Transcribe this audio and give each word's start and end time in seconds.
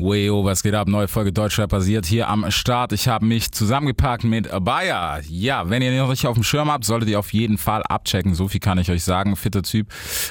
Weo, 0.00 0.44
was 0.44 0.62
geht 0.62 0.74
ab? 0.74 0.86
Neue 0.86 1.08
Folge 1.08 1.32
Deutschrap 1.32 1.70
basiert 1.70 2.06
hier 2.06 2.28
am 2.28 2.48
Start. 2.52 2.92
Ich 2.92 3.08
habe 3.08 3.26
mich 3.26 3.50
zusammengepackt 3.50 4.22
mit 4.22 4.48
Bayer. 4.64 5.20
Ja, 5.28 5.68
wenn 5.70 5.82
ihr 5.82 5.90
noch 5.98 6.08
nicht 6.08 6.24
auf 6.24 6.34
dem 6.34 6.44
Schirm 6.44 6.70
habt, 6.70 6.84
solltet 6.84 7.08
ihr 7.08 7.18
auf 7.18 7.32
jeden 7.32 7.58
Fall 7.58 7.82
abchecken. 7.82 8.32
So 8.36 8.46
viel 8.46 8.60
kann 8.60 8.78
ich 8.78 8.92
euch 8.92 9.02
sagen. 9.02 9.34
Fitter 9.34 9.64
Typ. 9.64 9.88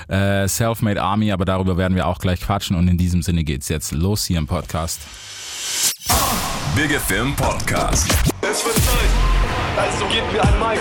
Äh, 0.08 0.48
Selfmade 0.48 1.02
Army, 1.02 1.34
aber 1.34 1.44
darüber 1.44 1.76
werden 1.76 1.96
wir 1.96 2.08
auch 2.08 2.20
gleich 2.20 2.40
quatschen. 2.40 2.78
Und 2.78 2.88
in 2.88 2.98
diesem 2.98 3.22
Sinne 3.22 3.44
geht's 3.44 3.68
jetzt 3.68 3.92
los 3.92 4.24
hier 4.24 4.38
im 4.38 4.48
Podcast. 4.48 5.02
Big 6.74 6.92
Film 7.02 7.36
Podcast. 7.36 8.08
Es 8.42 8.64
wird 8.64 8.76
Zeit. 8.76 9.10
Also 9.76 10.06
gebt 10.06 10.32
mir 10.32 10.44
ein 10.46 10.60
Mic. 10.60 10.80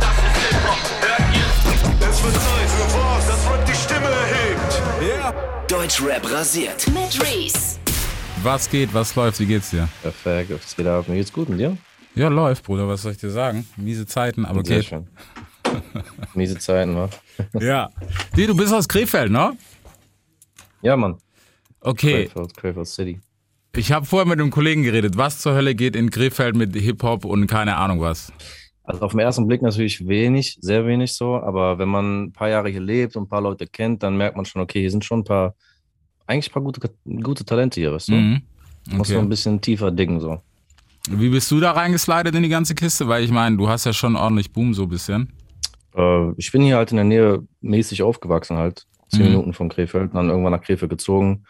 Das 0.00 0.16
ist 0.16 0.48
Hip-Hop. 0.48 0.78
Hört 1.02 1.36
ihr? 1.36 2.08
Es 2.08 2.24
wird 2.24 2.34
Zeit 2.36 2.70
für 2.70 2.98
was, 2.98 3.26
das 3.26 3.52
Rap 3.52 3.66
die 3.66 3.74
Stimme 3.74 4.08
erhebt. 4.08 4.82
Yeah. 5.02 5.34
Deutschrap 5.68 6.30
rasiert. 6.30 6.86
Mit 6.88 7.22
Reese. 7.22 7.81
Was 8.42 8.68
geht? 8.68 8.92
Was 8.92 9.14
läuft? 9.14 9.38
Wie 9.40 9.46
geht's 9.46 9.70
dir? 9.70 9.88
Perfekt, 10.02 10.50
was 10.50 10.74
geht 10.74 10.86
ab? 10.86 11.06
Mir 11.08 11.16
geht's 11.16 11.32
gut 11.32 11.48
und 11.48 11.58
dir? 11.58 11.76
Ja, 12.14 12.28
läuft, 12.28 12.64
Bruder. 12.64 12.88
Was 12.88 13.02
soll 13.02 13.12
ich 13.12 13.18
dir 13.18 13.30
sagen? 13.30 13.66
Miese 13.76 14.04
Zeiten, 14.04 14.44
aber 14.44 14.64
Sehr 14.64 14.78
geht. 14.78 14.86
schön. 14.86 15.06
Miese 16.34 16.58
Zeiten, 16.58 16.96
wa? 16.96 17.08
Ja. 17.60 17.90
Wie, 18.34 18.46
du 18.46 18.56
bist 18.56 18.74
aus 18.74 18.88
Krefeld, 18.88 19.30
ne? 19.30 19.56
Ja, 20.82 20.96
Mann. 20.96 21.18
Okay. 21.80 22.26
Krefeld, 22.26 22.56
Krefeld 22.56 22.86
City. 22.88 23.20
Ich 23.76 23.92
habe 23.92 24.04
vorher 24.04 24.26
mit 24.26 24.40
einem 24.40 24.50
Kollegen 24.50 24.82
geredet. 24.82 25.16
Was 25.16 25.38
zur 25.38 25.54
Hölle 25.54 25.74
geht 25.74 25.94
in 25.94 26.10
Krefeld 26.10 26.56
mit 26.56 26.74
Hip-Hop 26.74 27.24
und 27.24 27.46
keine 27.46 27.76
Ahnung 27.76 28.00
was? 28.00 28.32
Also 28.82 29.02
auf 29.02 29.12
den 29.12 29.20
ersten 29.20 29.46
Blick 29.46 29.62
natürlich 29.62 30.06
wenig, 30.08 30.58
sehr 30.60 30.84
wenig 30.84 31.14
so, 31.14 31.36
aber 31.36 31.78
wenn 31.78 31.88
man 31.88 32.24
ein 32.24 32.32
paar 32.32 32.48
Jahre 32.48 32.68
hier 32.68 32.80
lebt 32.80 33.16
und 33.16 33.24
ein 33.24 33.28
paar 33.28 33.40
Leute 33.40 33.66
kennt, 33.68 34.02
dann 34.02 34.16
merkt 34.16 34.36
man 34.36 34.44
schon, 34.44 34.60
okay, 34.60 34.80
hier 34.80 34.90
sind 34.90 35.04
schon 35.04 35.20
ein 35.20 35.24
paar, 35.24 35.54
eigentlich 36.26 36.50
ein 36.50 36.52
paar 36.52 36.62
gute, 36.62 36.90
gute 37.22 37.44
Talente 37.44 37.80
hier, 37.80 37.92
weißt 37.92 38.08
du? 38.08 38.12
Mhm. 38.14 38.42
Muss 38.90 39.08
man 39.10 39.18
ein 39.18 39.20
Okay. 39.22 39.28
bisschen 39.28 39.60
tiefer 39.60 39.90
diggen 39.90 40.20
so. 40.20 40.40
Wie 41.10 41.28
bist 41.30 41.50
du 41.50 41.60
da 41.60 41.72
reingeslidet 41.72 42.34
in 42.34 42.42
die 42.42 42.48
ganze 42.48 42.74
Kiste? 42.74 43.08
Weil 43.08 43.24
ich 43.24 43.30
meine, 43.30 43.56
du 43.56 43.68
hast 43.68 43.84
ja 43.84 43.92
schon 43.92 44.16
ordentlich 44.16 44.52
Boom 44.52 44.72
so 44.74 44.84
ein 44.84 44.88
bisschen. 44.88 45.32
Äh, 45.96 46.30
ich 46.36 46.50
bin 46.52 46.62
hier 46.62 46.76
halt 46.76 46.90
in 46.90 46.96
der 46.96 47.04
Nähe 47.04 47.42
mäßig 47.60 48.02
aufgewachsen 48.02 48.56
halt, 48.56 48.86
zehn 49.08 49.22
Mhm. 49.22 49.28
Minuten 49.28 49.52
von 49.52 49.68
Krefeld, 49.68 50.14
dann 50.14 50.28
irgendwann 50.30 50.52
nach 50.52 50.62
Krefeld 50.62 50.90
gezogen 50.90 51.44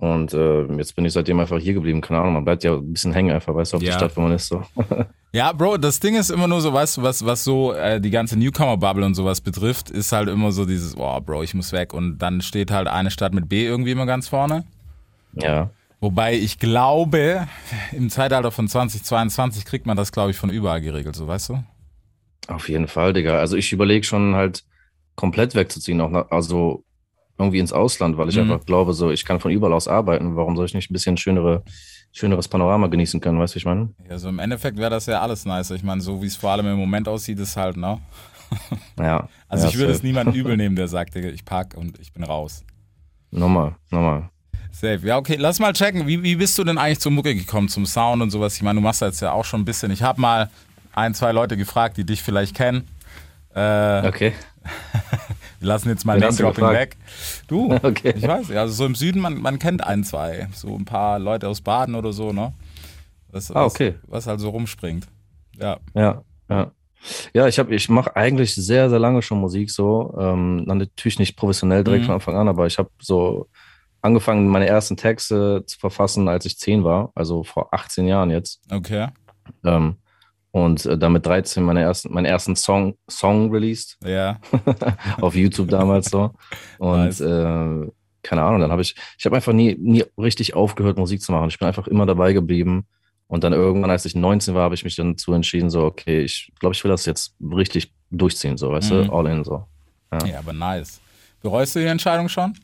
und 0.00 0.34
äh, 0.34 0.64
jetzt 0.76 0.96
bin 0.96 1.04
ich 1.04 1.12
seitdem 1.12 1.38
einfach 1.40 1.58
hier 1.58 1.74
geblieben, 1.74 2.00
keine 2.00 2.20
Ahnung, 2.20 2.32
man 2.34 2.44
bleibt 2.44 2.64
ja 2.64 2.74
ein 2.74 2.92
bisschen 2.92 3.12
hängen 3.12 3.30
einfach, 3.32 3.54
weißt 3.54 3.72
du, 3.72 3.76
auf 3.76 3.82
Ja. 3.82 3.90
die 3.92 3.96
Stadt, 3.96 4.16
wo 4.16 4.20
man 4.22 4.32
ist 4.32 4.48
so. 4.48 4.62
Ja, 5.32 5.52
Bro, 5.52 5.76
das 5.76 6.00
Ding 6.00 6.16
ist 6.16 6.28
immer 6.30 6.48
nur 6.48 6.60
so, 6.60 6.72
weißt 6.72 6.96
du, 6.96 7.02
was, 7.02 7.24
was 7.24 7.44
so 7.44 7.72
äh, 7.72 8.00
die 8.00 8.10
ganze 8.10 8.36
Newcomer-Bubble 8.36 9.06
und 9.06 9.14
sowas 9.14 9.40
betrifft, 9.40 9.88
ist 9.88 10.10
halt 10.10 10.28
immer 10.28 10.50
so 10.50 10.64
dieses, 10.66 10.96
oh, 10.96 11.20
Bro, 11.20 11.44
ich 11.44 11.54
muss 11.54 11.70
weg. 11.72 11.94
Und 11.94 12.18
dann 12.18 12.40
steht 12.40 12.72
halt 12.72 12.88
eine 12.88 13.12
Stadt 13.12 13.32
mit 13.32 13.48
B 13.48 13.64
irgendwie 13.64 13.92
immer 13.92 14.06
ganz 14.06 14.26
vorne. 14.26 14.64
ja. 15.34 15.70
Wobei 16.02 16.34
ich 16.34 16.58
glaube, 16.58 17.46
im 17.92 18.08
Zeitalter 18.08 18.50
von 18.50 18.66
2022 18.66 19.66
kriegt 19.66 19.84
man 19.84 19.98
das, 19.98 20.12
glaube 20.12 20.30
ich, 20.30 20.36
von 20.38 20.48
überall 20.48 20.80
geregelt, 20.80 21.14
so 21.14 21.28
weißt 21.28 21.50
du? 21.50 21.62
Auf 22.48 22.70
jeden 22.70 22.88
Fall, 22.88 23.12
Digga. 23.12 23.38
Also 23.38 23.54
ich 23.56 23.70
überlege 23.70 24.04
schon 24.06 24.34
halt 24.34 24.64
komplett 25.14 25.54
wegzuziehen, 25.54 26.00
auch 26.00 26.08
nach, 26.10 26.30
also 26.30 26.82
irgendwie 27.40 27.58
ins 27.58 27.72
Ausland, 27.72 28.16
weil 28.18 28.28
ich 28.28 28.36
Mhm. 28.36 28.50
einfach 28.52 28.64
glaube, 28.66 28.92
so 28.94 29.10
ich 29.10 29.24
kann 29.24 29.40
von 29.40 29.50
überall 29.50 29.72
aus 29.72 29.88
arbeiten. 29.88 30.36
Warum 30.36 30.56
soll 30.56 30.66
ich 30.66 30.74
nicht 30.74 30.90
ein 30.90 30.92
bisschen 30.94 31.16
schönere, 31.16 31.62
schöneres 32.12 32.46
Panorama 32.48 32.86
genießen 32.86 33.20
können, 33.20 33.38
weißt 33.38 33.54
du, 33.54 33.58
ich 33.58 33.64
meine? 33.64 33.88
Ja, 34.08 34.18
so 34.18 34.28
im 34.28 34.38
Endeffekt 34.38 34.76
wäre 34.78 34.90
das 34.90 35.06
ja 35.06 35.20
alles 35.20 35.44
nice. 35.44 35.70
Ich 35.70 35.82
meine, 35.82 36.00
so 36.00 36.22
wie 36.22 36.26
es 36.26 36.36
vor 36.36 36.50
allem 36.50 36.66
im 36.66 36.76
Moment 36.78 37.08
aussieht, 37.08 37.38
ist 37.38 37.56
halt, 37.56 37.76
ne? 37.76 37.98
Ja. 38.98 39.28
Also 39.48 39.64
ja, 39.66 39.70
ich 39.70 39.78
würde 39.78 39.92
es 39.92 40.02
niemandem 40.02 40.34
übel 40.34 40.56
nehmen, 40.56 40.76
der 40.76 40.88
sagt, 40.88 41.14
ich 41.16 41.44
pack 41.44 41.74
und 41.76 41.98
ich 42.00 42.12
bin 42.12 42.24
raus. 42.24 42.64
Nochmal, 43.30 43.76
nochmal. 43.90 44.28
Safe. 44.72 45.00
Ja, 45.04 45.16
okay, 45.18 45.36
lass 45.38 45.58
mal 45.60 45.72
checken. 45.72 46.06
Wie, 46.06 46.22
wie 46.22 46.36
bist 46.36 46.56
du 46.58 46.64
denn 46.64 46.78
eigentlich 46.78 47.00
zur 47.00 47.12
Mucke 47.12 47.34
gekommen, 47.34 47.68
zum 47.68 47.86
Sound 47.86 48.22
und 48.22 48.30
sowas? 48.30 48.56
Ich 48.56 48.62
meine, 48.62 48.78
du 48.80 48.82
machst 48.82 49.02
da 49.02 49.06
jetzt 49.06 49.20
ja 49.20 49.32
auch 49.32 49.44
schon 49.44 49.60
ein 49.60 49.64
bisschen. 49.64 49.90
Ich 49.90 50.02
habe 50.02 50.20
mal 50.20 50.50
ein, 50.92 51.14
zwei 51.14 51.32
Leute 51.32 51.56
gefragt, 51.56 51.96
die 51.96 52.04
dich 52.04 52.22
vielleicht 52.22 52.54
kennen. 52.56 52.88
Äh, 53.54 54.06
Okay. 54.08 54.32
Wir 55.60 55.68
lassen 55.68 55.88
jetzt 55.90 56.04
mal 56.04 56.18
Name-Dropping 56.18 56.68
weg. 56.70 56.96
Du, 57.46 57.72
Okay. 57.82 58.14
ich 58.16 58.26
weiß, 58.26 58.48
ja, 58.48 58.62
also 58.62 58.74
so 58.74 58.86
im 58.86 58.94
Süden, 58.94 59.20
man, 59.20 59.40
man 59.40 59.58
kennt 59.58 59.84
ein, 59.84 60.02
zwei. 60.04 60.48
So 60.54 60.74
ein 60.74 60.84
paar 60.86 61.18
Leute 61.18 61.46
aus 61.48 61.60
Baden 61.60 61.94
oder 61.94 62.12
so, 62.12 62.32
ne? 62.32 62.52
Was, 63.30 63.50
Ah, 63.52 63.64
okay. 63.66 63.94
Was, 64.02 64.10
was 64.10 64.26
halt 64.26 64.40
so 64.40 64.48
rumspringt. 64.50 65.06
Ja. 65.58 65.78
Ja, 65.94 66.22
ja. 66.48 66.72
Ja, 67.32 67.46
ich 67.46 67.58
habe, 67.58 67.74
ich 67.74 67.88
mache 67.88 68.14
eigentlich 68.16 68.54
sehr, 68.54 68.90
sehr 68.90 68.98
lange 68.98 69.22
schon 69.22 69.38
Musik 69.40 69.70
so. 69.70 70.14
Ähm, 70.18 70.64
natürlich 70.64 71.18
nicht 71.18 71.36
professionell 71.36 71.84
direkt 71.84 72.02
Mhm. 72.02 72.06
von 72.06 72.14
Anfang 72.16 72.36
an, 72.36 72.48
aber 72.48 72.66
ich 72.66 72.78
habe 72.78 72.90
so 73.00 73.46
angefangen, 74.02 74.48
meine 74.48 74.66
ersten 74.66 74.96
Texte 74.96 75.62
zu 75.66 75.78
verfassen, 75.78 76.28
als 76.28 76.44
ich 76.46 76.58
zehn 76.58 76.84
war, 76.84 77.12
also 77.14 77.42
vor 77.42 77.72
18 77.72 78.06
Jahren 78.06 78.30
jetzt. 78.30 78.60
Okay. 78.70 79.08
Ähm, 79.64 79.96
und 80.52 80.84
äh, 80.86 80.98
dann 80.98 81.12
mit 81.12 81.24
13 81.26 81.62
meine 81.62 81.80
ersten, 81.82 82.12
meinen 82.12 82.26
ersten 82.26 82.56
Song, 82.56 82.96
Song 83.08 83.50
released 83.52 83.96
Ja. 84.04 84.38
auf 85.20 85.34
YouTube 85.34 85.68
damals 85.68 86.10
so. 86.10 86.32
Und 86.78 86.98
Nice. 86.98 87.20
äh, 87.20 87.86
keine 88.22 88.42
Ahnung, 88.42 88.60
dann 88.60 88.70
habe 88.72 88.82
ich, 88.82 88.94
ich 89.18 89.24
habe 89.24 89.36
einfach 89.36 89.52
nie, 89.52 89.76
nie 89.80 90.04
richtig 90.18 90.54
aufgehört, 90.54 90.98
Musik 90.98 91.22
zu 91.22 91.32
machen. 91.32 91.48
Ich 91.48 91.58
bin 91.58 91.68
einfach 91.68 91.86
immer 91.86 92.04
dabei 92.06 92.32
geblieben. 92.32 92.86
Und 93.28 93.44
dann 93.44 93.52
irgendwann, 93.52 93.90
als 93.92 94.04
ich 94.04 94.16
19 94.16 94.54
war, 94.54 94.64
habe 94.64 94.74
ich 94.74 94.82
mich 94.84 94.96
dann 94.96 95.12
dazu 95.12 95.32
entschieden, 95.32 95.70
so, 95.70 95.84
okay, 95.84 96.22
ich 96.22 96.50
glaube, 96.58 96.74
ich 96.74 96.82
will 96.82 96.90
das 96.90 97.06
jetzt 97.06 97.36
richtig 97.40 97.92
durchziehen, 98.10 98.56
so, 98.58 98.72
weißt 98.72 98.90
Mhm. 98.90 99.06
du, 99.06 99.12
all 99.12 99.26
in, 99.28 99.44
so. 99.44 99.64
Ja, 100.26 100.40
aber 100.40 100.52
nice. 100.52 101.00
Bereust 101.40 101.76
du 101.76 101.78
die 101.78 101.86
Entscheidung 101.86 102.28
schon? 102.28 102.54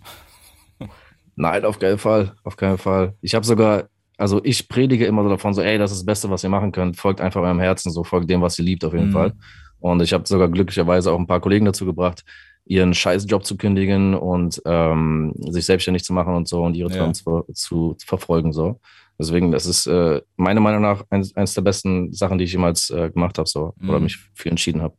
Nein, 1.37 1.65
auf 1.65 1.79
keinen 1.79 1.99
Fall, 1.99 2.35
auf 2.45 2.57
keinen 2.57 2.79
Fall. 2.79 3.15
Ich 3.21 3.35
habe 3.35 3.45
sogar, 3.47 3.85
also 4.17 4.41
ich 4.45 4.69
predige 4.69 5.07
immer 5.07 5.23
so 5.23 5.29
davon, 5.29 5.55
so, 5.55 5.63
ey, 5.63 5.79
das 5.79 5.91
ist 5.93 5.99
das 6.01 6.07
Beste, 6.07 6.31
was 6.31 6.43
ihr 6.45 6.51
machen 6.51 6.73
könnt. 6.73 6.97
Folgt 6.97 7.21
einfach 7.21 7.41
eurem 7.43 7.61
Herzen, 7.61 7.91
so, 7.91 8.05
folgt 8.05 8.31
dem, 8.31 8.41
was 8.43 8.59
ihr 8.59 8.65
liebt, 8.65 8.85
auf 8.85 8.93
jeden 8.93 9.09
Mhm. 9.09 9.13
Fall. 9.13 9.33
Und 9.79 10.01
ich 10.03 10.13
habe 10.13 10.27
sogar 10.27 10.49
glücklicherweise 10.49 11.13
auch 11.13 11.19
ein 11.19 11.27
paar 11.27 11.41
Kollegen 11.41 11.67
dazu 11.67 11.85
gebracht, 11.85 12.25
ihren 12.65 12.95
Scheißjob 12.95 13.45
zu 13.45 13.57
kündigen 13.57 14.15
und 14.15 14.61
ähm, 14.65 15.33
sich 15.51 15.67
selbstständig 15.67 16.03
zu 16.03 16.13
machen 16.13 16.35
und 16.35 16.49
so 16.49 16.63
und 16.65 16.75
ihre 16.75 16.91
Ja. 16.91 16.97
Träume 16.97 17.13
zu, 17.13 17.45
zu, 17.53 17.95
zu 17.95 18.07
verfolgen, 18.07 18.53
so. 18.53 18.81
Deswegen, 19.19 19.51
das 19.51 19.65
ist 19.67 19.87
äh, 19.87 20.21
meiner 20.37 20.61
Meinung 20.61 20.83
nach 20.83 21.05
eins, 21.11 21.35
eins 21.37 21.55
der 21.55 21.63
besten 21.63 22.13
Sachen, 22.13 22.37
die 22.39 22.45
ich 22.45 22.53
jemals 22.53 22.91
äh, 22.91 23.11
gemacht 23.11 23.39
habe, 23.39 23.49
so, 23.49 23.73
oder 23.89 23.99
Mhm. 23.99 24.05
mich 24.05 24.19
für 24.35 24.51
entschieden 24.51 24.83
habe. 24.83 24.95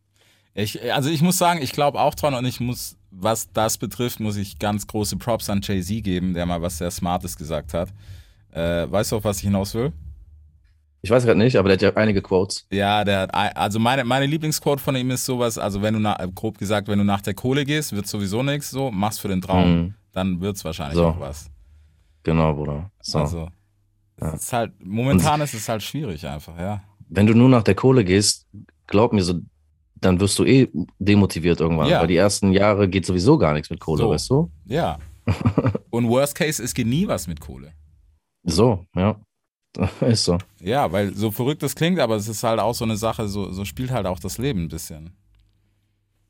Ich, 0.55 0.91
also 0.91 1.09
ich 1.09 1.22
muss 1.22 1.38
sagen, 1.38 1.61
ich 1.61 1.72
glaube 1.72 1.99
auch 1.99 2.16
dran 2.16 2.34
und 2.34 2.45
ich 2.45 2.59
muss, 2.59 2.97
was 3.11 3.51
das 3.51 3.78
betrifft, 3.78 4.19
muss 4.19 4.38
ich 4.38 4.57
ganz 4.57 4.88
große 4.88 5.17
Props 5.17 5.49
an 5.51 5.61
Jay-Z 5.61 6.03
geben, 6.03 6.34
der 6.34 6.47
mal 6.47 6.61
was 6.63 6.79
sehr 6.79 6.89
Smartes 6.89 7.38
gesagt 7.38 7.75
hat. 7.75 7.89
Äh, 8.52 8.90
weißt 8.90 9.12
du, 9.12 9.18
auf 9.18 9.24
was 9.24 9.38
ich 9.38 9.44
hinaus 9.44 9.74
will? 9.74 9.91
Ich 11.02 11.12
weiß 11.12 11.25
gerade 11.25 11.38
nicht, 11.40 11.56
aber 11.56 11.69
der 11.69 11.75
hat 11.90 11.96
ja 11.96 12.02
einige 12.02 12.22
Quotes. 12.22 12.66
Ja, 12.72 13.03
der 13.03 13.22
hat, 13.22 13.34
also 13.56 13.80
meine, 13.80 14.03
meine 14.03 14.25
Lieblingsquote 14.25 14.81
von 14.81 14.96
ihm 14.96 15.12
ist 15.12 15.25
sowas, 15.25 15.58
also 15.58 15.81
wenn 15.81 15.94
du, 15.94 16.00
nach, 16.00 16.18
grob 16.34 16.58
gesagt, 16.58 16.88
wenn 16.88 16.97
du 17.00 17.06
nach 17.06 17.22
der 17.22 17.34
Kohle 17.35 17.66
gehst, 17.66 17.94
wird 17.96 18.08
sowieso 18.08 18.41
nichts, 18.44 18.72
so, 18.72 18.90
machst 18.91 19.22
für 19.22 19.28
den 19.28 19.41
Traum, 19.41 19.69
Mhm. 19.81 19.94
dann 20.12 20.41
wird's 20.41 20.66
wahrscheinlich 20.66 20.97
So. 20.97 21.06
auch 21.08 21.19
was. 21.19 21.50
Genau, 22.24 22.53
Bruder. 22.56 22.90
So. 23.02 23.19
Also, 23.19 23.50
Ja. 24.19 24.34
es 24.34 24.44
ist 24.44 24.53
halt, 24.53 24.74
momentan 24.84 25.40
ist 25.41 25.53
es 25.53 25.69
halt 25.69 25.84
schwierig 25.84 26.25
einfach, 26.28 26.58
ja. 26.59 26.81
wenn 27.09 27.28
du 27.28 27.34
nur 27.35 27.47
nach 27.47 27.64
der 27.64 27.75
Kohle 27.75 28.03
gehst, 28.03 28.47
glaub 28.88 29.14
mir 29.14 29.22
so, 29.24 29.35
dann 29.96 30.19
wirst 30.19 30.38
du 30.40 30.46
eh 30.46 30.68
demotiviert 31.00 31.59
irgendwann. 31.59 31.90
Ja. 31.90 32.02
Weil 32.02 32.08
die 32.08 32.18
ersten 32.18 32.52
Jahre 32.52 32.90
geht 32.90 33.06
sowieso 33.06 33.38
gar 33.38 33.53
nichts 33.53 33.69
mit 33.69 33.79
Kohle, 33.79 34.03
So. 34.03 34.09
weißt 34.09 34.29
du? 34.29 34.52
Ja. 34.66 34.97
Und 35.90 36.08
Worst 36.09 36.35
Case, 36.35 36.62
es 36.62 36.74
geht 36.74 36.88
nie 36.88 37.08
was 37.08 37.28
mit 37.28 37.40
Kohle. 37.40 37.72
So, 38.47 38.85
ja. 38.96 39.16
Ist 40.02 40.24
so. 40.25 40.38
Ja, 40.59 40.91
weil 40.91 41.13
so 41.13 41.30
verrückt 41.30 41.62
das 41.62 41.75
klingt, 41.75 42.00
aber 42.00 42.16
es 42.16 42.28
ist 42.28 42.41
halt 42.44 42.59
auch 42.59 42.74
so 42.74 42.84
eine 42.85 42.96
Sache, 42.97 43.28
so, 43.28 43.52
so 43.52 43.63
spielt 43.63 43.91
halt 43.91 44.08
auch 44.08 44.19
das 44.19 44.40
Leben 44.40 44.63
ein 44.63 44.68
bisschen. 44.69 45.12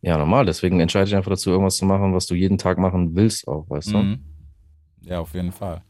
Ja, 0.02 0.18
normal. 0.18 0.46
Deswegen 0.46 0.80
entscheide 0.82 1.08
ich 1.08 1.16
einfach 1.16 1.32
dazu, 1.32 1.50
irgendwas 1.52 1.78
zu 1.78 1.86
machen, 1.86 2.14
was 2.14 2.26
du 2.26 2.36
jeden 2.36 2.58
Tag 2.58 2.78
machen 2.78 3.16
willst 3.16 3.48
auch, 3.48 3.66
weißt 3.70 3.94
du? 3.94 3.98
Mhm. 4.00 4.20
Ja, 5.04 5.20
auf 5.20 5.34
jeden 5.34 5.52
Fall. 5.54 5.82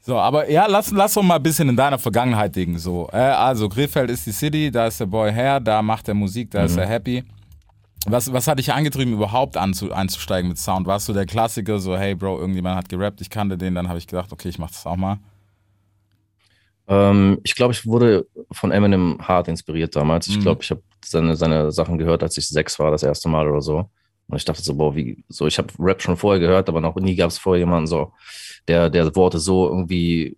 So, 0.00 0.16
aber 0.16 0.48
ja, 0.48 0.66
lass, 0.68 0.92
lass 0.92 1.14
doch 1.14 1.22
mal 1.22 1.36
ein 1.36 1.42
bisschen 1.42 1.68
in 1.68 1.76
deiner 1.76 1.98
Vergangenheit 1.98 2.54
dingen. 2.54 2.78
So. 2.78 3.08
Äh, 3.12 3.16
also, 3.16 3.68
Krefeld 3.68 4.08
ist 4.10 4.24
die 4.26 4.32
City, 4.32 4.70
da 4.70 4.86
ist 4.86 5.00
der 5.00 5.06
Boy 5.06 5.32
her, 5.32 5.58
da 5.58 5.82
macht 5.82 6.06
er 6.06 6.14
Musik, 6.14 6.52
da 6.52 6.62
ist 6.64 6.74
Mhm. 6.74 6.78
er 6.82 6.86
happy. 6.86 7.24
Was, 8.06 8.32
was 8.32 8.46
hat 8.46 8.60
dich 8.60 8.72
angetrieben, 8.72 9.14
überhaupt 9.14 9.56
anzu, 9.56 9.90
einzusteigen 9.92 10.48
mit 10.48 10.58
Sound? 10.58 10.86
Warst 10.86 11.08
du 11.08 11.12
der 11.12 11.26
Klassiker, 11.26 11.80
so, 11.80 11.96
hey 11.96 12.14
Bro, 12.14 12.38
irgendjemand 12.38 12.76
hat 12.76 12.88
gerappt, 12.88 13.20
ich 13.20 13.30
kannte 13.30 13.58
den, 13.58 13.74
dann 13.74 13.88
habe 13.88 13.98
ich 13.98 14.06
gedacht, 14.06 14.32
okay, 14.32 14.48
ich 14.48 14.60
mach 14.60 14.68
das 14.70 14.86
auch 14.86 14.94
mal. 14.96 15.18
Ähm, 16.88 17.38
ich 17.44 17.54
glaube, 17.54 17.72
ich 17.72 17.84
wurde 17.86 18.26
von 18.52 18.70
Eminem 18.70 19.18
hart 19.20 19.48
inspiriert 19.48 19.94
damals. 19.96 20.26
Ich 20.28 20.36
Mhm. 20.38 20.42
glaube, 20.42 20.62
ich 20.62 20.70
habe 20.70 20.82
seine, 21.04 21.36
seine 21.36 21.72
Sachen 21.72 21.98
gehört, 21.98 22.22
als 22.22 22.36
ich 22.38 22.48
sechs 22.48 22.78
war, 22.78 22.90
das 22.90 23.02
erste 23.02 23.28
Mal 23.28 23.48
oder 23.48 23.60
so. 23.62 23.90
Und 24.28 24.36
ich 24.36 24.44
dachte 24.44 24.62
so, 24.62 24.74
boah, 24.74 24.94
wie, 24.96 25.24
so, 25.28 25.46
ich 25.46 25.58
habe 25.58 25.68
Rap 25.78 26.02
schon 26.02 26.16
vorher 26.16 26.40
gehört, 26.40 26.68
aber 26.68 26.80
noch 26.80 26.96
nie 26.96 27.14
gab 27.16 27.30
es 27.30 27.38
vorher 27.38 27.60
jemanden 27.60 27.86
so, 27.86 28.12
der, 28.68 28.90
der 28.90 29.14
Worte 29.14 29.38
so 29.38 29.68
irgendwie, 29.68 30.36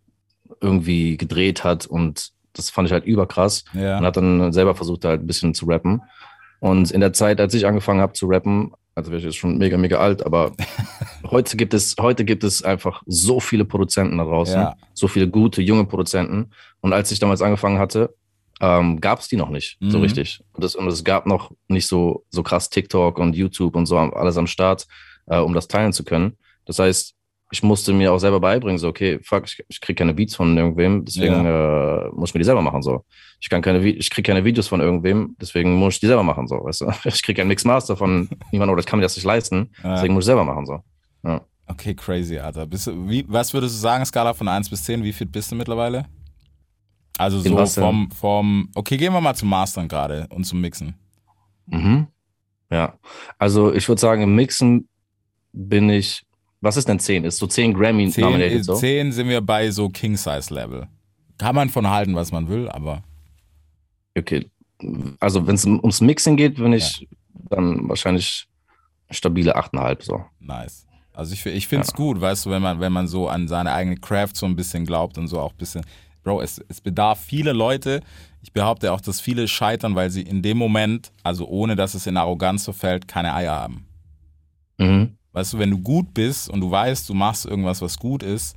irgendwie 0.60 1.16
gedreht 1.16 1.64
hat 1.64 1.86
und 1.86 2.30
das 2.54 2.70
fand 2.70 2.88
ich 2.88 2.92
halt 2.92 3.04
überkrass. 3.04 3.64
Ja. 3.72 3.98
und 3.98 4.04
hat 4.04 4.16
dann 4.16 4.52
selber 4.52 4.74
versucht, 4.74 5.04
halt 5.04 5.22
ein 5.22 5.26
bisschen 5.26 5.54
zu 5.54 5.66
rappen. 5.66 6.02
Und 6.60 6.90
in 6.90 7.00
der 7.00 7.12
Zeit, 7.12 7.40
als 7.40 7.54
ich 7.54 7.66
angefangen 7.66 8.00
habe 8.00 8.12
zu 8.14 8.26
rappen, 8.26 8.72
also 8.94 9.12
ich 9.12 9.22
jetzt 9.22 9.36
schon 9.36 9.58
mega, 9.58 9.76
mega 9.78 9.98
alt, 9.98 10.26
aber 10.26 10.52
heute 11.30 11.56
gibt 11.56 11.74
es, 11.74 11.96
heute 12.00 12.24
gibt 12.24 12.44
es 12.44 12.62
einfach 12.62 13.02
so 13.06 13.40
viele 13.40 13.64
Produzenten 13.64 14.18
da 14.18 14.24
draußen, 14.24 14.54
Ja. 14.60 14.74
so 14.94 15.08
viele 15.08 15.28
gute, 15.28 15.62
junge 15.62 15.84
Produzenten. 15.86 16.50
Und 16.80 16.92
als 16.92 17.10
ich 17.12 17.18
damals 17.18 17.42
angefangen 17.42 17.78
hatte, 17.78 18.14
ähm, 18.60 19.00
gab 19.00 19.20
es 19.20 19.28
die 19.28 19.36
noch 19.36 19.50
nicht 19.50 19.76
so 19.80 19.98
Mhm. 19.98 20.02
richtig. 20.04 20.40
Und, 20.52 20.64
das, 20.64 20.74
und 20.74 20.86
es 20.88 21.04
gab 21.04 21.26
noch 21.26 21.52
nicht 21.68 21.86
so, 21.86 22.24
so 22.30 22.42
krass 22.42 22.70
TikTok 22.70 23.18
und 23.18 23.36
YouTube 23.36 23.76
und 23.76 23.86
so 23.86 23.96
alles 23.98 24.36
am 24.36 24.46
Start, 24.48 24.86
äh, 25.26 25.38
um 25.38 25.54
das 25.54 25.68
teilen 25.68 25.92
zu 25.92 26.02
können. 26.04 26.36
Das 26.64 26.78
heißt, 26.78 27.14
ich 27.50 27.62
musste 27.62 27.94
mir 27.94 28.12
auch 28.12 28.18
selber 28.18 28.40
beibringen, 28.40 28.78
so, 28.78 28.88
okay, 28.88 29.20
fuck, 29.22 29.44
ich, 29.46 29.64
ich 29.68 29.80
krieg 29.80 29.96
keine 29.96 30.12
Beats 30.12 30.36
von 30.36 30.54
irgendwem, 30.58 31.04
deswegen 31.06 31.46
äh, 31.46 32.08
muss 32.12 32.28
ich 32.30 32.34
mir 32.34 32.40
die 32.40 32.44
selber 32.44 32.60
machen, 32.60 32.82
so. 32.82 33.04
Ich 33.40 33.48
kann 33.48 33.62
keine, 33.62 33.78
ich 33.88 34.10
krieg 34.10 34.26
keine 34.26 34.44
Videos 34.44 34.68
von 34.68 34.80
irgendwem, 34.80 35.34
deswegen 35.40 35.72
muss 35.76 35.94
ich 35.94 36.00
die 36.00 36.08
selber 36.08 36.24
machen, 36.24 36.46
so, 36.46 36.56
weißt 36.62 36.82
du. 36.82 36.86
Ich 37.06 37.22
krieg 37.22 37.36
keinen 37.38 37.48
Mixmaster 37.48 37.96
von 37.96 38.28
niemandem 38.52 38.72
oder 38.74 38.80
ich 38.80 38.86
kann 38.86 38.98
mir 38.98 39.04
das 39.04 39.16
nicht 39.16 39.24
leisten, 39.24 39.70
Ja. 39.82 39.94
deswegen 39.94 40.12
muss 40.12 40.24
ich 40.24 40.26
selber 40.26 40.44
machen, 40.44 40.66
so. 40.66 40.80
Okay, 41.66 41.94
crazy, 41.94 42.38
Alter. 42.38 42.66
Bist 42.66 42.86
du, 42.86 43.08
wie, 43.08 43.24
was 43.28 43.52
würdest 43.52 43.74
du 43.76 43.80
sagen, 43.80 44.04
Skala 44.04 44.32
von 44.32 44.48
1 44.48 44.70
bis 44.70 44.84
10? 44.84 45.04
Wie 45.04 45.12
fit 45.12 45.30
bist 45.30 45.50
du 45.50 45.54
mittlerweile? 45.54 46.06
Also 47.18 47.40
so 47.40 47.66
vom, 47.66 48.10
vom, 48.10 48.70
okay, 48.74 48.96
gehen 48.96 49.12
wir 49.12 49.20
mal 49.20 49.34
zum 49.34 49.48
Mastern 49.48 49.88
gerade 49.88 50.26
und 50.30 50.44
zum 50.44 50.60
Mixen. 50.60 50.94
Mhm. 51.66 52.06
Ja, 52.70 52.98
also 53.38 53.74
ich 53.74 53.88
würde 53.88 54.00
sagen, 54.00 54.22
im 54.22 54.34
Mixen 54.34 54.88
bin 55.52 55.90
ich, 55.90 56.24
was 56.60 56.76
ist 56.76 56.88
denn 56.88 57.00
10? 57.00 57.24
Ist 57.24 57.38
so 57.38 57.46
10 57.46 57.74
Grammy 57.74 58.08
10, 58.08 58.24
nominated 58.24 58.64
so? 58.64 58.74
10 58.74 59.12
sind 59.12 59.28
wir 59.28 59.40
bei 59.40 59.70
so 59.70 59.88
King-Size-Level. 59.88 60.86
Kann 61.38 61.54
man 61.54 61.68
von 61.68 61.88
halten, 61.88 62.14
was 62.14 62.32
man 62.32 62.48
will, 62.48 62.68
aber 62.68 63.02
Okay, 64.16 64.50
also 65.20 65.46
wenn 65.46 65.54
es 65.54 65.64
ums 65.64 66.00
Mixing 66.00 66.36
geht, 66.36 66.56
bin 66.56 66.72
ich 66.72 67.08
dann 67.50 67.88
wahrscheinlich 67.88 68.48
stabile 69.10 69.56
8,5 69.56 70.04
so. 70.04 70.24
nice. 70.40 70.87
Also 71.18 71.32
ich, 71.32 71.44
ich 71.46 71.66
finde 71.66 71.84
es 71.84 71.92
gut, 71.92 72.20
weißt 72.20 72.46
du, 72.46 72.50
wenn 72.50 72.62
man, 72.62 72.78
wenn 72.78 72.92
man 72.92 73.08
so 73.08 73.28
an 73.28 73.48
seine 73.48 73.72
eigene 73.72 73.96
Craft 73.96 74.34
so 74.34 74.46
ein 74.46 74.54
bisschen 74.54 74.86
glaubt 74.86 75.18
und 75.18 75.26
so 75.26 75.40
auch 75.40 75.50
ein 75.50 75.56
bisschen. 75.56 75.84
Bro, 76.22 76.42
es, 76.42 76.62
es 76.68 76.80
bedarf 76.80 77.18
viele 77.18 77.52
Leute. 77.52 78.02
Ich 78.40 78.52
behaupte 78.52 78.92
auch, 78.92 79.00
dass 79.00 79.20
viele 79.20 79.48
scheitern, 79.48 79.96
weil 79.96 80.10
sie 80.10 80.22
in 80.22 80.42
dem 80.42 80.56
Moment, 80.56 81.10
also 81.24 81.48
ohne 81.48 81.74
dass 81.74 81.94
es 81.94 82.06
in 82.06 82.16
Arroganz 82.16 82.62
verfällt, 82.62 83.08
keine 83.08 83.34
Eier 83.34 83.56
haben. 83.56 83.88
Mhm. 84.78 85.16
Weißt 85.32 85.54
du, 85.54 85.58
wenn 85.58 85.72
du 85.72 85.78
gut 85.80 86.14
bist 86.14 86.48
und 86.50 86.60
du 86.60 86.70
weißt, 86.70 87.08
du 87.08 87.14
machst 87.14 87.46
irgendwas, 87.46 87.82
was 87.82 87.98
gut 87.98 88.22
ist 88.22 88.56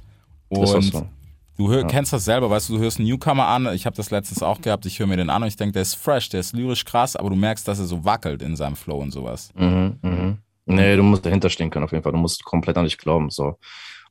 Das 0.52 0.70
ist 0.70 0.76
und 0.76 0.84
so. 0.84 1.10
du 1.58 1.72
hör, 1.72 1.88
kennst 1.88 2.14
das 2.14 2.26
selber, 2.26 2.52
weißt 2.52 2.70
du, 2.70 2.74
du 2.76 2.80
hörst 2.80 3.00
einen 3.00 3.08
Newcomer 3.08 3.48
an, 3.48 3.74
ich 3.74 3.88
habe 3.88 3.96
das 3.96 4.12
letztens 4.12 4.44
auch 4.44 4.62
gehabt, 4.62 4.86
ich 4.86 5.00
höre 5.00 5.08
mir 5.08 5.18
den 5.18 5.32
an 5.32 5.42
und 5.42 5.48
ich 5.48 5.56
denke, 5.56 5.74
der 5.74 5.82
ist 5.82 5.96
fresh, 5.96 6.30
der 6.30 6.42
ist 6.42 6.54
lyrisch 6.54 6.86
krass, 6.86 7.16
aber 7.16 7.32
du 7.32 7.36
merkst, 7.36 7.68
dass 7.68 7.80
er 7.80 7.86
so 7.86 8.06
wackelt 8.06 8.44
in 8.44 8.56
seinem 8.56 8.76
Flow 8.76 9.00
und 9.00 9.10
sowas. 9.10 9.50
Mhm, 9.56 9.98
mhm. 10.04 10.38
Nee, 10.76 10.96
du 10.96 11.04
musst 11.04 11.26
dahinter 11.26 11.50
stehen 11.50 11.70
können 11.70 11.86
auf 11.86 11.92
jeden 11.92 12.04
Fall. 12.04 12.12
Du 12.12 12.18
musst 12.18 12.44
komplett 12.44 12.78
an 12.78 12.86
dich 12.86 12.98
glauben. 12.98 13.30
So. 13.30 13.58